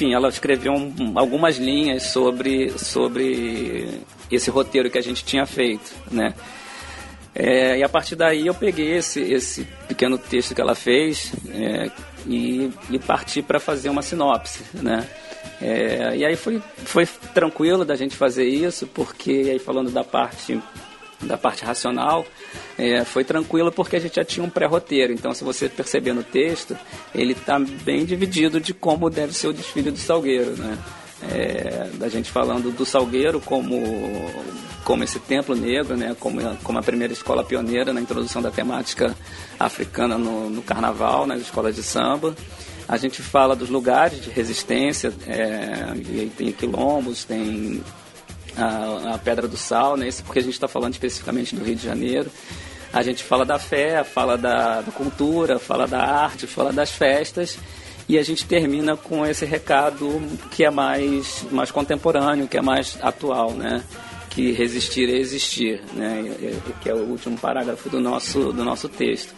Enfim, 0.00 0.14
ela 0.14 0.30
escreveu 0.30 0.72
um, 0.72 1.18
algumas 1.18 1.58
linhas 1.58 2.04
sobre, 2.04 2.70
sobre 2.78 4.00
esse 4.30 4.50
roteiro 4.50 4.90
que 4.90 4.96
a 4.96 5.02
gente 5.02 5.22
tinha 5.22 5.44
feito, 5.44 5.92
né? 6.10 6.34
É, 7.34 7.78
e 7.78 7.82
a 7.82 7.88
partir 7.88 8.16
daí 8.16 8.46
eu 8.46 8.54
peguei 8.54 8.96
esse, 8.96 9.20
esse 9.20 9.64
pequeno 9.86 10.16
texto 10.16 10.54
que 10.54 10.60
ela 10.60 10.74
fez 10.74 11.32
é, 11.50 11.90
e, 12.26 12.70
e 12.90 12.98
parti 12.98 13.42
para 13.42 13.60
fazer 13.60 13.90
uma 13.90 14.00
sinopse, 14.00 14.64
né? 14.72 15.06
É, 15.60 16.16
e 16.16 16.24
aí 16.24 16.34
foi, 16.34 16.62
foi 16.78 17.06
tranquilo 17.34 17.84
da 17.84 17.94
gente 17.94 18.16
fazer 18.16 18.48
isso, 18.48 18.86
porque 18.86 19.48
aí 19.50 19.58
falando 19.58 19.90
da 19.90 20.02
parte 20.02 20.58
da 21.22 21.37
parte 21.37 21.64
racional, 21.64 22.26
é, 22.78 23.04
foi 23.04 23.24
tranquilo 23.24 23.70
porque 23.70 23.96
a 23.96 24.00
gente 24.00 24.16
já 24.16 24.24
tinha 24.24 24.44
um 24.44 24.50
pré-roteiro. 24.50 25.12
Então, 25.12 25.33
se 25.33 25.44
você 25.44 25.68
perceber 25.68 26.12
no 26.12 26.22
texto, 26.22 26.76
ele 27.14 27.33
está 27.33 27.59
bem 27.59 28.04
dividido 28.04 28.61
de 28.61 28.72
como 28.72 29.11
deve 29.11 29.33
ser 29.33 29.48
o 29.48 29.52
desfile 29.52 29.90
do 29.90 29.98
Salgueiro, 29.98 30.56
né? 30.56 30.78
é, 31.22 31.90
da 31.94 32.09
gente 32.09 32.30
falando 32.30 32.70
do 32.70 32.85
Salgueiro 32.85 33.40
como, 33.40 33.83
como 34.85 35.04
esse 35.04 35.18
templo 35.18 35.54
negro, 35.54 35.96
né, 35.96 36.16
como, 36.18 36.40
como 36.62 36.78
a 36.78 36.83
primeira 36.83 37.12
escola 37.12 37.44
pioneira 37.44 37.92
na 37.92 38.00
introdução 38.00 38.40
da 38.40 38.50
temática 38.50 39.14
africana 39.59 40.16
no, 40.16 40.48
no 40.48 40.62
carnaval, 40.62 41.26
nas 41.26 41.40
escolas 41.40 41.74
de 41.74 41.83
samba. 41.83 42.35
A 42.88 42.96
gente 42.96 43.22
fala 43.22 43.54
dos 43.54 43.68
lugares 43.68 44.22
de 44.22 44.30
resistência, 44.30 45.12
é, 45.26 45.94
e 45.96 46.33
tem 46.37 46.50
quilombos, 46.50 47.24
tem 47.24 47.83
a, 48.60 49.14
a 49.14 49.18
Pedra 49.18 49.48
do 49.48 49.56
Sal, 49.56 49.96
né, 49.96 50.08
isso 50.08 50.22
porque 50.22 50.38
a 50.38 50.42
gente 50.42 50.54
está 50.54 50.68
falando 50.68 50.92
especificamente 50.92 51.54
do 51.54 51.64
Rio 51.64 51.76
de 51.76 51.84
Janeiro. 51.84 52.30
A 52.92 53.02
gente 53.02 53.22
fala 53.22 53.44
da 53.44 53.58
fé, 53.58 54.02
fala 54.02 54.36
da, 54.36 54.80
da 54.80 54.92
cultura, 54.92 55.58
fala 55.58 55.86
da 55.86 56.02
arte, 56.02 56.46
fala 56.46 56.72
das 56.72 56.90
festas 56.90 57.58
e 58.10 58.18
a 58.18 58.24
gente 58.24 58.44
termina 58.44 58.96
com 58.96 59.24
esse 59.24 59.44
recado 59.44 60.20
que 60.50 60.64
é 60.64 60.70
mais, 60.70 61.46
mais 61.52 61.70
contemporâneo, 61.70 62.48
que 62.48 62.58
é 62.58 62.60
mais 62.60 62.98
atual, 63.00 63.52
né? 63.52 63.84
Que 64.28 64.50
resistir 64.50 65.08
é 65.08 65.16
existir, 65.16 65.80
né? 65.92 66.24
Que 66.82 66.90
é 66.90 66.94
o 66.94 67.04
último 67.04 67.38
parágrafo 67.38 67.88
do 67.88 68.00
nosso, 68.00 68.52
do 68.52 68.64
nosso 68.64 68.88
texto. 68.88 69.32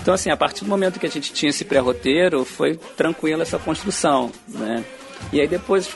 Então, 0.00 0.14
assim, 0.14 0.30
a 0.30 0.36
partir 0.36 0.62
do 0.62 0.70
momento 0.70 1.00
que 1.00 1.06
a 1.06 1.10
gente 1.10 1.32
tinha 1.32 1.50
esse 1.50 1.64
pré-roteiro, 1.64 2.44
foi 2.44 2.76
tranquila 2.96 3.42
essa 3.42 3.58
construção, 3.58 4.30
né? 4.48 4.84
E 5.32 5.40
aí 5.40 5.48
depois, 5.48 5.88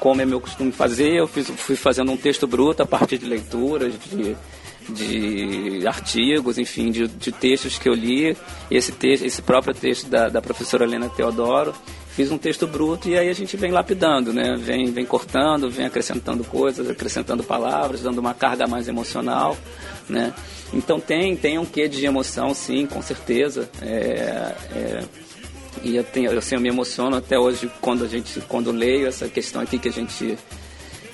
como 0.00 0.20
é 0.20 0.24
meu 0.24 0.40
costume 0.40 0.72
fazer, 0.72 1.14
eu 1.14 1.26
fiz, 1.26 1.48
fui 1.48 1.76
fazendo 1.76 2.12
um 2.12 2.16
texto 2.16 2.46
bruto 2.46 2.82
a 2.82 2.86
partir 2.86 3.18
de 3.18 3.26
leituras, 3.26 3.92
de 4.10 4.36
de 4.88 5.86
artigos, 5.86 6.58
enfim, 6.58 6.90
de, 6.90 7.06
de, 7.06 7.30
textos 7.30 7.78
que 7.78 7.88
eu 7.88 7.94
li, 7.94 8.36
esse, 8.70 8.92
texto, 8.92 9.24
esse 9.24 9.42
próprio 9.42 9.74
texto 9.74 10.08
da, 10.08 10.28
da 10.28 10.40
professora 10.40 10.84
Helena 10.84 11.08
Teodoro, 11.10 11.74
fiz 12.10 12.32
um 12.32 12.38
texto 12.38 12.66
bruto 12.66 13.08
e 13.08 13.18
aí 13.18 13.28
a 13.28 13.32
gente 13.32 13.56
vem 13.56 13.70
lapidando, 13.70 14.32
né? 14.32 14.56
Vem, 14.58 14.90
vem 14.90 15.04
cortando, 15.04 15.70
vem 15.70 15.86
acrescentando 15.86 16.42
coisas, 16.42 16.88
acrescentando 16.88 17.44
palavras, 17.44 18.02
dando 18.02 18.18
uma 18.18 18.34
carga 18.34 18.66
mais 18.66 18.88
emocional, 18.88 19.56
né? 20.08 20.32
Então 20.72 20.98
tem, 20.98 21.36
tem 21.36 21.58
um 21.58 21.64
quê 21.64 21.88
de 21.88 22.04
emoção, 22.04 22.54
sim, 22.54 22.86
com 22.86 23.00
certeza. 23.02 23.70
É, 23.80 24.54
é, 24.74 25.04
e 25.82 25.96
eu, 25.96 26.04
tenho, 26.04 26.36
assim, 26.36 26.54
eu 26.54 26.60
me 26.60 26.68
emociono 26.68 27.16
até 27.16 27.38
hoje 27.38 27.70
quando 27.80 28.04
a 28.04 28.08
gente, 28.08 28.40
quando 28.48 28.70
leio 28.70 29.06
essa 29.06 29.28
questão 29.28 29.60
aqui 29.62 29.78
que 29.78 29.88
a 29.88 29.92
gente 29.92 30.36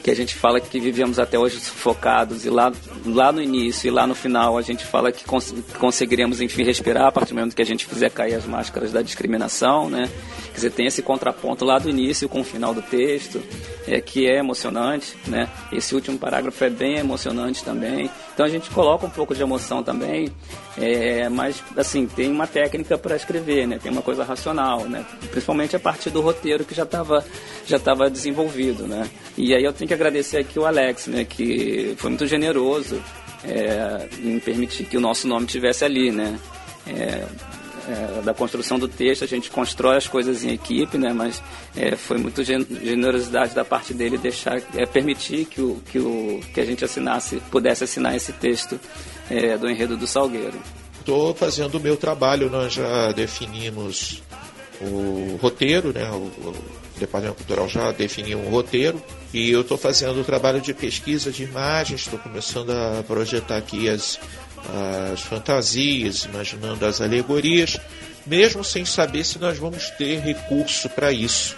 que 0.05 0.11
a 0.11 0.15
gente 0.15 0.35
fala 0.35 0.61
que 0.61 0.79
vivemos 0.79 1.19
até 1.19 1.39
hoje 1.39 1.59
sufocados 1.59 2.45
e 2.45 2.51
lá, 2.51 2.71
lá 3.07 3.33
no 3.33 3.41
início 3.41 3.89
e 3.89 3.91
lá 3.91 4.07
no 4.07 4.15
final 4.15 4.59
a 4.59 4.61
gente 4.61 4.85
fala 4.85 5.11
que 5.11 5.25
cons 5.25 5.55
conseguiremos 5.79 6.43
enfim 6.43 6.63
respirar 6.63 7.07
a 7.07 7.11
partir 7.11 7.31
do 7.31 7.37
momento 7.37 7.57
que 7.57 7.63
a 7.63 7.65
gente 7.65 7.87
fizer 7.87 8.11
cair 8.11 8.35
as 8.35 8.45
máscaras 8.45 8.93
da 8.93 9.01
discriminação, 9.01 9.89
né? 9.89 10.11
Quer 10.49 10.57
dizer, 10.57 10.71
tem 10.73 10.87
esse 10.87 11.01
contraponto 11.01 11.65
lá 11.65 11.79
do 11.79 11.89
início 11.89 12.29
com 12.29 12.43
o 12.43 12.45
final 12.45 12.75
do 12.75 12.83
texto, 12.83 13.43
é, 13.89 13.99
que 13.99 14.27
é 14.27 14.37
emocionante, 14.37 15.17
né? 15.27 15.49
Esse 15.73 15.95
último 15.95 16.19
parágrafo 16.19 16.63
é 16.63 16.69
bem 16.69 16.99
emocionante 16.99 17.65
também. 17.65 18.11
Então 18.35 18.45
a 18.45 18.49
gente 18.49 18.69
coloca 18.71 19.07
um 19.07 19.11
pouco 19.11 19.33
de 19.33 19.41
emoção 19.41 19.81
também, 19.81 20.29
é, 20.77 21.29
mas 21.29 21.63
assim, 21.77 22.05
tem 22.05 22.29
uma 22.29 22.49
técnica 22.49 22.99
para 22.99 23.15
escrever, 23.15 23.67
né? 23.67 23.79
Tem 23.81 23.93
uma 23.93 24.03
coisa 24.03 24.25
racional, 24.25 24.81
né? 24.89 25.07
Principalmente 25.31 25.77
a 25.77 25.81
partir 25.81 26.11
do 26.11 26.21
roteiro 26.21 26.65
que 26.65 26.75
já 26.75 26.83
estava 26.83 27.25
já 27.65 27.79
tava 27.79 28.11
desenvolvido, 28.11 28.89
né? 28.89 29.09
E 29.39 29.55
aí 29.55 29.63
eu 29.63 29.73
tenho 29.73 29.87
que 29.87 29.95
agradecer 29.95 30.39
aqui 30.39 30.59
o 30.59 30.67
Alex, 30.67 31.07
né, 31.07 31.25
que 31.25 31.95
foi 31.97 32.11
muito 32.11 32.27
generoso 32.27 33.01
é, 33.45 34.09
em 34.21 34.41
permitir 34.41 34.85
que 34.85 34.97
o 34.97 35.01
nosso 35.01 35.29
nome 35.29 35.47
tivesse 35.47 35.85
ali, 35.85 36.11
né. 36.11 36.37
É, 36.87 37.25
é, 37.89 38.23
da 38.23 38.35
construção 38.35 38.79
do 38.79 38.89
texto, 38.89 39.25
a 39.25 39.27
gente 39.27 39.51
constrói 39.51 39.97
as 39.97 40.07
coisas 40.07 40.45
em 40.45 40.51
equipe, 40.51 40.97
né? 40.99 41.13
Mas 41.13 41.43
é, 41.77 41.97
foi 41.97 42.19
muito 42.19 42.43
generosidade 42.43 43.55
da 43.55 43.65
parte 43.65 43.93
dele 43.93 44.19
deixar, 44.19 44.61
é, 44.75 44.87
permitir 44.87 45.45
que, 45.47 45.61
o, 45.61 45.83
que, 45.91 45.99
o, 45.99 46.41
que 46.53 46.61
a 46.61 46.65
gente 46.65 46.85
assinasse, 46.85 47.37
pudesse 47.51 47.85
assinar 47.85 48.15
esse 48.15 48.33
texto 48.33 48.79
é, 49.31 49.57
do 49.57 49.69
enredo 49.69 49.97
do 49.97 50.07
Salgueiro. 50.07 50.59
Estou 51.01 51.35
fazendo 51.35 51.77
o 51.77 51.81
meu 51.81 51.97
trabalho, 51.97 52.49
nós 52.49 52.73
já 52.73 53.13
definimos 53.13 54.23
o 54.81 55.37
roteiro, 55.41 55.93
né? 55.93 56.11
O, 56.11 56.31
o 56.49 56.55
Departamento 56.99 57.39
Cultural 57.39 57.69
já 57.69 57.93
definiu 57.93 58.39
um 58.39 58.49
roteiro 58.51 59.03
e 59.33 59.51
eu 59.51 59.63
estou 59.63 59.77
fazendo 59.77 60.21
o 60.21 60.25
trabalho 60.25 60.61
de 60.61 60.73
pesquisa 60.73 61.31
de 61.33 61.43
imagens, 61.43 62.03
estou 62.03 62.19
começando 62.19 62.71
a 62.71 63.03
projetar 63.07 63.57
aqui 63.57 63.89
as, 63.89 64.19
as 65.13 65.21
fantasias, 65.21 66.25
imaginando 66.25 66.87
as 66.87 67.01
alegorias, 67.01 67.79
mesmo 68.27 68.65
sem 68.65 68.85
saber 68.85 69.25
se 69.25 69.39
nós 69.39 69.59
vamos 69.59 69.91
ter 69.91 70.21
recurso 70.21 70.89
para 70.89 71.13
isso 71.13 71.57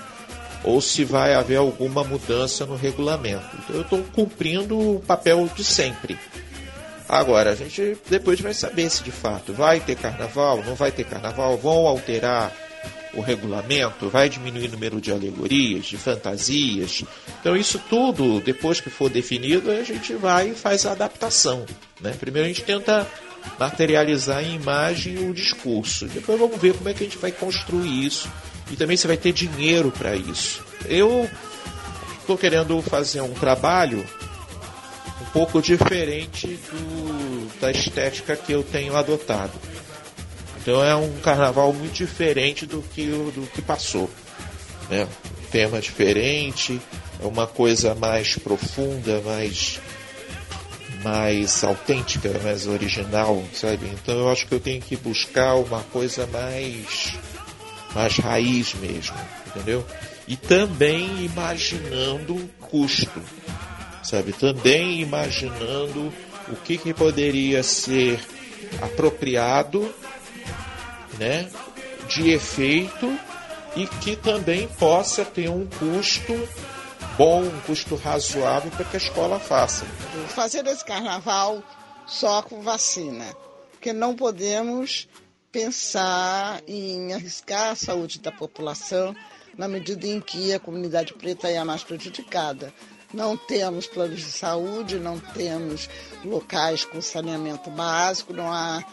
ou 0.64 0.80
se 0.80 1.04
vai 1.04 1.34
haver 1.34 1.56
alguma 1.56 2.02
mudança 2.02 2.66
no 2.66 2.74
regulamento. 2.74 3.46
Então 3.58 3.76
eu 3.76 3.82
estou 3.82 4.02
cumprindo 4.14 4.96
o 4.96 5.00
papel 5.00 5.48
de 5.54 5.62
sempre. 5.62 6.18
Agora, 7.08 7.52
a 7.52 7.54
gente 7.54 7.96
depois 8.10 8.40
vai 8.40 8.52
saber 8.52 8.90
se 8.90 9.04
de 9.04 9.12
fato 9.12 9.52
vai 9.52 9.78
ter 9.78 9.94
carnaval, 9.94 10.64
não 10.64 10.74
vai 10.74 10.90
ter 10.90 11.04
carnaval, 11.04 11.56
vão 11.56 11.86
alterar 11.86 12.52
o 13.16 13.20
regulamento, 13.20 14.08
vai 14.08 14.28
diminuir 14.28 14.68
o 14.68 14.72
número 14.72 15.00
de 15.00 15.10
alegorias, 15.10 15.86
de 15.86 15.96
fantasias. 15.96 17.02
Então 17.40 17.56
isso 17.56 17.80
tudo, 17.88 18.40
depois 18.40 18.80
que 18.80 18.90
for 18.90 19.08
definido, 19.08 19.70
a 19.70 19.82
gente 19.82 20.14
vai 20.14 20.50
e 20.50 20.54
faz 20.54 20.84
a 20.86 20.92
adaptação. 20.92 21.64
Né? 22.00 22.14
Primeiro 22.18 22.46
a 22.46 22.48
gente 22.48 22.62
tenta 22.62 23.06
materializar 23.58 24.44
em 24.44 24.56
imagem 24.56 25.28
o 25.28 25.32
discurso. 25.32 26.06
Depois 26.06 26.38
vamos 26.38 26.60
ver 26.60 26.74
como 26.74 26.88
é 26.88 26.94
que 26.94 27.04
a 27.04 27.06
gente 27.06 27.18
vai 27.18 27.32
construir 27.32 28.04
isso. 28.04 28.28
E 28.70 28.76
também 28.76 28.96
você 28.96 29.06
vai 29.06 29.16
ter 29.16 29.32
dinheiro 29.32 29.90
para 29.90 30.16
isso. 30.16 30.62
Eu 30.86 31.28
estou 32.20 32.36
querendo 32.36 32.80
fazer 32.82 33.20
um 33.20 33.32
trabalho 33.32 34.04
um 35.20 35.24
pouco 35.32 35.62
diferente 35.62 36.58
do, 36.70 37.60
da 37.60 37.70
estética 37.70 38.36
que 38.36 38.52
eu 38.52 38.62
tenho 38.62 38.96
adotado. 38.96 39.52
Então 40.66 40.82
é 40.82 40.96
um 40.96 41.20
carnaval 41.20 41.72
muito 41.72 41.92
diferente 41.92 42.66
do 42.66 42.82
que, 42.82 43.06
do 43.06 43.48
que 43.54 43.62
passou. 43.62 44.10
Né? 44.90 45.06
tema 45.46 45.80
diferente, 45.80 46.80
é 47.22 47.24
uma 47.24 47.46
coisa 47.46 47.94
mais 47.94 48.34
profunda, 48.34 49.20
mais, 49.20 49.80
mais 51.04 51.62
autêntica, 51.62 52.28
mais 52.42 52.66
original, 52.66 53.44
sabe? 53.54 53.86
Então 53.86 54.18
eu 54.18 54.28
acho 54.28 54.48
que 54.48 54.56
eu 54.56 54.58
tenho 54.58 54.82
que 54.82 54.96
buscar 54.96 55.54
uma 55.54 55.84
coisa 55.84 56.26
mais, 56.26 57.14
mais 57.94 58.16
raiz 58.16 58.74
mesmo, 58.74 59.16
entendeu? 59.46 59.86
E 60.26 60.36
também 60.36 61.24
imaginando 61.24 62.50
custo, 62.60 63.22
sabe? 64.02 64.32
Também 64.32 65.00
imaginando 65.00 66.12
o 66.48 66.56
que, 66.56 66.76
que 66.76 66.92
poderia 66.92 67.62
ser 67.62 68.18
apropriado 68.82 69.88
né, 71.18 71.50
de 72.08 72.30
efeito 72.30 73.18
e 73.74 73.86
que 73.86 74.16
também 74.16 74.68
possa 74.68 75.24
ter 75.24 75.48
um 75.48 75.66
custo 75.66 76.32
bom, 77.18 77.42
um 77.42 77.60
custo 77.60 77.94
razoável 77.94 78.70
para 78.70 78.84
que 78.84 78.96
a 78.96 79.00
escola 79.00 79.38
faça. 79.38 79.84
Fazer 80.28 80.66
esse 80.66 80.84
carnaval 80.84 81.62
só 82.06 82.42
com 82.42 82.62
vacina, 82.62 83.24
porque 83.72 83.92
não 83.92 84.14
podemos 84.14 85.08
pensar 85.50 86.60
em 86.66 87.12
arriscar 87.12 87.70
a 87.70 87.74
saúde 87.74 88.18
da 88.18 88.30
população 88.30 89.14
na 89.56 89.66
medida 89.66 90.06
em 90.06 90.20
que 90.20 90.52
a 90.52 90.60
comunidade 90.60 91.14
preta 91.14 91.48
é 91.48 91.56
a 91.56 91.64
mais 91.64 91.82
prejudicada. 91.82 92.72
Não 93.12 93.36
temos 93.36 93.86
planos 93.86 94.20
de 94.20 94.30
saúde, 94.30 94.98
não 94.98 95.18
temos 95.18 95.88
locais 96.24 96.84
com 96.84 97.00
saneamento 97.00 97.70
básico, 97.70 98.32
não 98.34 98.52
há 98.52 98.84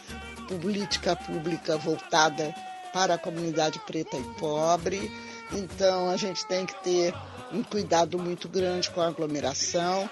política 0.48 1.16
pública 1.16 1.76
voltada 1.76 2.54
para 2.92 3.14
a 3.14 3.18
comunidade 3.18 3.78
preta 3.80 4.16
e 4.16 4.22
pobre. 4.38 5.10
Então 5.52 6.10
a 6.10 6.16
gente 6.16 6.46
tem 6.46 6.64
que 6.64 6.74
ter 6.82 7.14
um 7.52 7.62
cuidado 7.62 8.18
muito 8.18 8.48
grande 8.48 8.90
com 8.90 9.00
a 9.00 9.08
aglomeração 9.08 10.08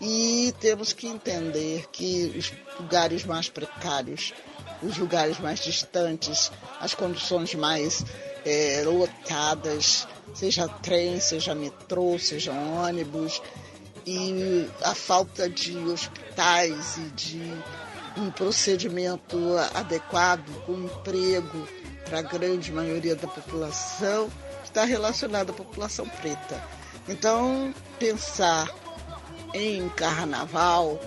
e 0.00 0.52
temos 0.58 0.92
que 0.92 1.06
entender 1.06 1.86
que 1.92 2.34
os 2.36 2.52
lugares 2.80 3.24
mais 3.24 3.48
precários, 3.48 4.32
os 4.82 4.96
lugares 4.98 5.38
mais 5.38 5.60
distantes, 5.60 6.50
as 6.80 6.94
condições 6.94 7.54
mais 7.54 8.04
é, 8.44 8.82
lotadas, 8.84 10.08
seja 10.34 10.66
trem, 10.66 11.20
seja 11.20 11.54
metrô, 11.54 12.18
seja 12.18 12.52
ônibus, 12.52 13.40
e 14.04 14.68
a 14.82 14.94
falta 14.94 15.48
de 15.48 15.76
hospitais 15.78 16.96
e 16.96 17.10
de 17.10 17.52
um 18.16 18.30
procedimento 18.30 19.38
adequado, 19.74 20.50
com 20.64 20.74
emprego 20.74 21.66
para 22.04 22.18
a 22.18 22.22
grande 22.22 22.72
maioria 22.72 23.16
da 23.16 23.28
população, 23.28 24.30
está 24.64 24.84
relacionado 24.84 25.50
à 25.50 25.52
população 25.52 26.08
preta. 26.08 26.62
Então, 27.08 27.74
pensar 27.98 28.70
em 29.54 29.88
carnaval 29.90 31.00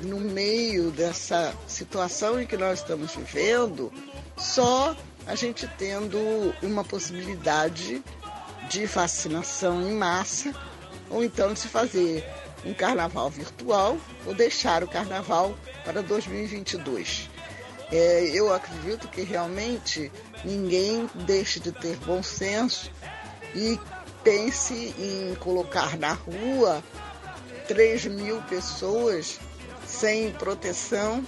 no 0.00 0.18
meio 0.20 0.90
dessa 0.90 1.52
situação 1.66 2.40
em 2.40 2.46
que 2.46 2.56
nós 2.56 2.80
estamos 2.80 3.14
vivendo, 3.14 3.92
só 4.36 4.94
a 5.26 5.34
gente 5.34 5.68
tendo 5.76 6.18
uma 6.62 6.84
possibilidade 6.84 8.02
de 8.68 8.86
vacinação 8.86 9.82
em 9.82 9.94
massa, 9.94 10.54
ou 11.10 11.24
então 11.24 11.52
de 11.52 11.60
se 11.60 11.68
fazer 11.68 12.24
um 12.64 12.74
carnaval 12.74 13.30
virtual 13.30 13.96
ou 14.26 14.34
deixar 14.34 14.82
o 14.82 14.88
carnaval 14.88 15.56
para 15.84 16.02
2022. 16.02 17.28
É, 17.90 18.30
eu 18.34 18.52
acredito 18.52 19.08
que 19.08 19.22
realmente 19.22 20.12
ninguém 20.44 21.08
deixe 21.26 21.58
de 21.58 21.72
ter 21.72 21.96
bom 21.98 22.22
senso 22.22 22.90
e 23.54 23.78
pense 24.22 24.94
em 24.98 25.34
colocar 25.36 25.96
na 25.96 26.12
rua 26.12 26.82
3 27.66 28.06
mil 28.06 28.42
pessoas 28.42 29.38
sem 29.86 30.30
proteção 30.32 31.24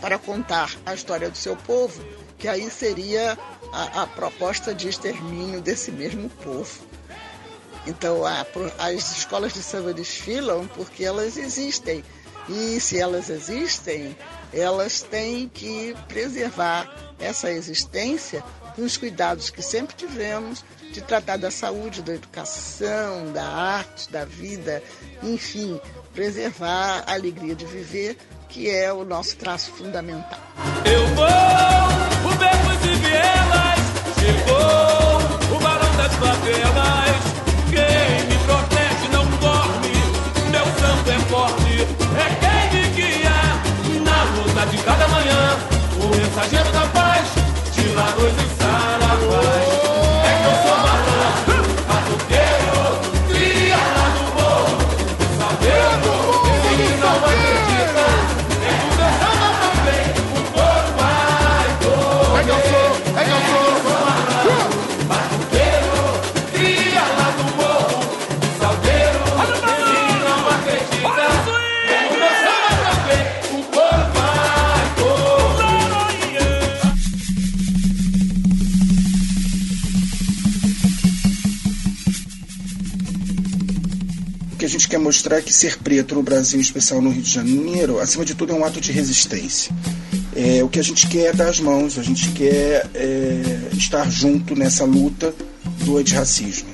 para 0.00 0.18
contar 0.18 0.74
a 0.84 0.92
história 0.92 1.30
do 1.30 1.36
seu 1.36 1.56
povo, 1.56 2.04
que 2.36 2.48
aí 2.48 2.68
seria 2.68 3.38
a, 3.72 4.02
a 4.02 4.06
proposta 4.06 4.74
de 4.74 4.88
extermínio 4.88 5.60
desse 5.60 5.90
mesmo 5.90 6.28
povo. 6.28 6.93
Então, 7.86 8.24
a, 8.24 8.46
as 8.78 9.16
escolas 9.18 9.52
de 9.52 9.62
samba 9.62 9.92
desfilam 9.92 10.66
porque 10.68 11.04
elas 11.04 11.36
existem. 11.36 12.04
E 12.48 12.78
se 12.78 12.98
elas 12.98 13.30
existem, 13.30 14.16
elas 14.52 15.02
têm 15.02 15.48
que 15.48 15.94
preservar 16.08 16.94
essa 17.18 17.50
existência 17.50 18.42
com 18.74 18.82
os 18.82 18.96
cuidados 18.96 19.50
que 19.50 19.62
sempre 19.62 19.94
tivemos 19.94 20.64
de 20.92 21.00
tratar 21.00 21.38
da 21.38 21.50
saúde, 21.50 22.02
da 22.02 22.14
educação, 22.14 23.32
da 23.32 23.44
arte, 23.44 24.10
da 24.10 24.24
vida, 24.24 24.82
enfim, 25.22 25.80
preservar 26.12 27.02
a 27.06 27.14
alegria 27.14 27.54
de 27.54 27.66
viver, 27.66 28.16
que 28.48 28.70
é 28.70 28.92
o 28.92 29.04
nosso 29.04 29.36
traço 29.36 29.72
fundamental. 29.72 30.38
Eu 30.84 31.06
vou, 31.08 31.24
o 31.24 32.36
Becos 32.36 32.84
e 32.84 32.94
Vielas, 32.96 33.80
chegou 34.20 35.56
o 35.56 35.60
barão 35.60 35.96
das 35.96 36.14
favelas. 36.14 37.33
Cada 44.84 45.08
manhã. 45.08 45.56
O 46.00 46.06
mensageiro 46.08 46.70
da 46.72 46.86
paz, 46.88 47.28
tira 47.72 48.02
a 48.02 48.14
luz 48.14 48.34
e 48.34 48.64
mostrar 85.04 85.42
que 85.42 85.52
ser 85.52 85.76
preto 85.78 86.14
no 86.14 86.22
Brasil, 86.22 86.58
em 86.58 86.62
especial 86.62 87.00
no 87.02 87.10
Rio 87.10 87.22
de 87.22 87.30
Janeiro, 87.30 88.00
acima 88.00 88.24
de 88.24 88.34
tudo 88.34 88.52
é 88.52 88.56
um 88.56 88.64
ato 88.64 88.80
de 88.80 88.90
resistência. 88.90 89.70
É, 90.34 90.64
o 90.64 90.68
que 90.68 90.78
a 90.78 90.82
gente 90.82 91.06
quer 91.06 91.26
é 91.26 91.32
dar 91.32 91.48
as 91.48 91.60
mãos, 91.60 91.98
a 91.98 92.02
gente 92.02 92.30
quer 92.30 92.88
é, 92.94 93.68
estar 93.74 94.10
junto 94.10 94.56
nessa 94.56 94.84
luta 94.84 95.34
do 95.84 95.98
antirracismo. 95.98 96.70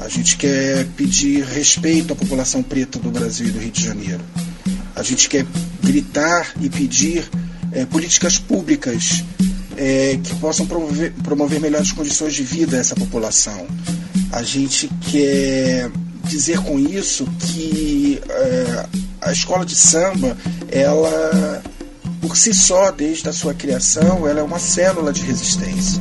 A 0.00 0.08
gente 0.08 0.36
quer 0.36 0.84
pedir 0.96 1.44
respeito 1.44 2.12
à 2.12 2.16
população 2.16 2.64
preta 2.64 2.98
do 2.98 3.10
Brasil 3.10 3.46
e 3.46 3.50
do 3.52 3.60
Rio 3.60 3.70
de 3.70 3.84
Janeiro. 3.84 4.20
A 4.96 5.02
gente 5.04 5.28
quer 5.28 5.46
gritar 5.80 6.52
e 6.60 6.68
pedir 6.68 7.24
é, 7.70 7.86
políticas 7.86 8.38
públicas 8.38 9.22
é, 9.76 10.18
que 10.22 10.34
possam 10.36 10.66
promover, 10.66 11.12
promover 11.22 11.60
melhores 11.60 11.92
condições 11.92 12.34
de 12.34 12.42
vida 12.42 12.76
a 12.76 12.80
essa 12.80 12.96
população. 12.96 13.68
A 14.32 14.42
gente 14.42 14.90
quer 15.12 15.90
dizer 16.24 16.58
com 16.60 16.78
isso 16.78 17.26
que 17.40 18.20
é, 18.28 18.86
a 19.20 19.32
escola 19.32 19.64
de 19.64 19.74
samba, 19.74 20.36
ela, 20.70 21.62
por 22.20 22.36
si 22.36 22.52
só, 22.54 22.90
desde 22.90 23.28
a 23.28 23.32
sua 23.32 23.54
criação, 23.54 24.26
ela 24.28 24.40
é 24.40 24.42
uma 24.42 24.58
célula 24.58 25.12
de 25.12 25.22
resistência. 25.22 26.00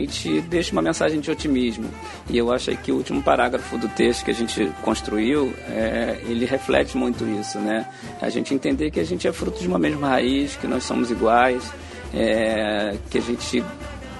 Gente 0.00 0.40
deixa 0.42 0.72
uma 0.72 0.82
mensagem 0.82 1.20
de 1.20 1.30
otimismo. 1.30 1.88
E 2.28 2.36
eu 2.36 2.52
acho 2.52 2.74
que 2.78 2.92
o 2.92 2.96
último 2.96 3.22
parágrafo 3.22 3.78
do 3.78 3.88
texto 3.88 4.24
que 4.24 4.30
a 4.30 4.34
gente 4.34 4.70
construiu, 4.82 5.52
é, 5.68 6.18
ele 6.26 6.44
reflete 6.44 6.96
muito 6.96 7.24
isso, 7.24 7.58
né? 7.58 7.86
A 8.20 8.28
gente 8.28 8.54
entender 8.54 8.90
que 8.90 9.00
a 9.00 9.04
gente 9.04 9.26
é 9.26 9.32
fruto 9.32 9.60
de 9.60 9.68
uma 9.68 9.78
mesma 9.78 10.08
raiz, 10.08 10.56
que 10.56 10.66
nós 10.66 10.84
somos 10.84 11.10
iguais, 11.10 11.72
é, 12.14 12.96
que 13.10 13.18
a 13.18 13.22
gente 13.22 13.64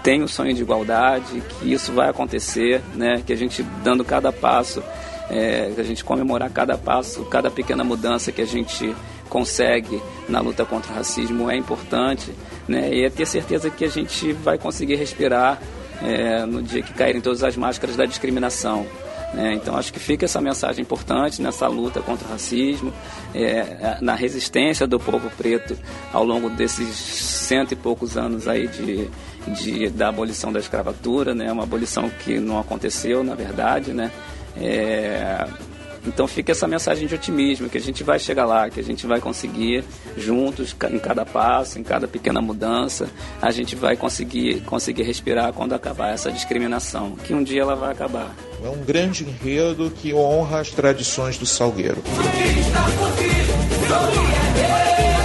tem 0.03 0.23
o 0.23 0.29
sonho 0.29 0.55
de 0.55 0.63
igualdade, 0.63 1.43
que 1.49 1.73
isso 1.73 1.93
vai 1.93 2.09
acontecer, 2.09 2.81
né? 2.95 3.23
Que 3.27 3.33
a 3.33 3.37
gente 3.37 3.63
dando 3.83 4.05
cada 4.05 4.31
passo, 4.33 4.83
é, 5.29 5.73
que 5.75 5.81
a 5.81 5.85
gente 5.85 6.05
comemorar 6.05 6.51
cada 6.51 6.79
passo, 6.79 7.25
cada 7.25 7.51
pequena 7.51 7.83
mudança 7.83 8.31
que 8.31 8.41
a 8.41 8.47
gente 8.47 8.95
consegue 9.29 10.01
na 10.29 10.41
luta 10.41 10.65
contra 10.65 10.93
o 10.93 10.95
racismo 10.95 11.51
é 11.51 11.57
importante, 11.57 12.33
né? 12.69 12.93
E 12.93 13.05
é 13.05 13.11
ter 13.11 13.27
certeza 13.27 13.71
que 13.71 13.85
a 13.85 13.89
gente 13.89 14.33
vai 14.33 14.59
conseguir 14.59 14.97
respirar 14.97 15.61
é, 16.03 16.45
no 16.45 16.63
dia 16.63 16.83
que 16.83 16.93
caírem 16.93 17.21
todas 17.21 17.43
as 17.43 17.57
máscaras 17.57 17.97
da 17.97 18.05
discriminação. 18.05 18.87
né? 19.33 19.55
Então 19.55 19.77
acho 19.77 19.93
que 19.93 19.99
fica 19.99 20.25
essa 20.25 20.41
mensagem 20.41 20.83
importante 20.83 21.41
nessa 21.41 21.67
luta 21.69 22.01
contra 22.01 22.27
o 22.27 22.31
racismo, 22.31 22.93
é, 23.35 23.99
na 24.01 24.15
resistência 24.15 24.87
do 24.87 24.99
povo 24.99 25.31
preto 25.37 25.77
ao 26.13 26.25
longo 26.25 26.51
desses 26.51 26.97
cento 26.97 27.73
e 27.73 27.77
poucos 27.77 28.17
anos 28.17 28.49
aí 28.49 28.67
de, 28.69 29.09
de 29.49 29.89
da 29.91 30.09
abolição 30.09 30.53
da 30.53 30.59
escravatura, 30.59 31.35
né? 31.35 31.51
Uma 31.53 31.63
abolição 31.63 32.11
que 32.11 32.39
não 32.39 32.59
aconteceu, 32.59 33.23
na 33.23 33.35
verdade, 33.35 33.93
né? 33.93 34.11
É, 34.59 35.47
então 36.07 36.27
fica 36.27 36.53
essa 36.53 36.67
mensagem 36.67 37.07
de 37.07 37.15
otimismo, 37.15 37.69
que 37.69 37.79
a 37.79 37.81
gente 37.81 38.05
vai 38.05 38.19
chegar 38.19 38.47
lá, 38.47 38.71
que 38.71 38.81
a 38.81 38.83
gente 38.83 39.07
vai 39.07 39.21
conseguir 39.21 39.85
juntos, 40.17 40.75
em 40.91 40.99
cada 40.99 41.25
passo, 41.25 41.79
em 41.79 41.83
cada 41.83 42.07
pequena 42.07 42.41
mudança, 42.41 43.09
a 43.41 43.51
gente 43.51 43.75
vai 43.75 43.97
conseguir, 43.97 44.61
conseguir 44.63 45.03
respirar 45.03 45.53
quando 45.53 45.75
acabar 45.75 46.13
essa 46.13 46.31
discriminação, 46.31 47.13
que 47.13 47.35
um 47.35 47.43
dia 47.43 47.63
ela 47.63 47.75
vai 47.75 47.93
acabar. 47.93 48.35
É 48.65 48.69
um 48.69 48.85
grande 48.85 49.25
enredo 49.25 49.91
que 49.91 50.15
honra 50.15 50.61
as 50.61 50.71
tradições 50.71 51.39
do 51.39 51.47
Salgueiro. 51.47 52.03
Quem 52.03 52.61
está 52.61 52.83
por 52.83 53.11
vir, 53.13 53.89
sorria, 53.89 55.16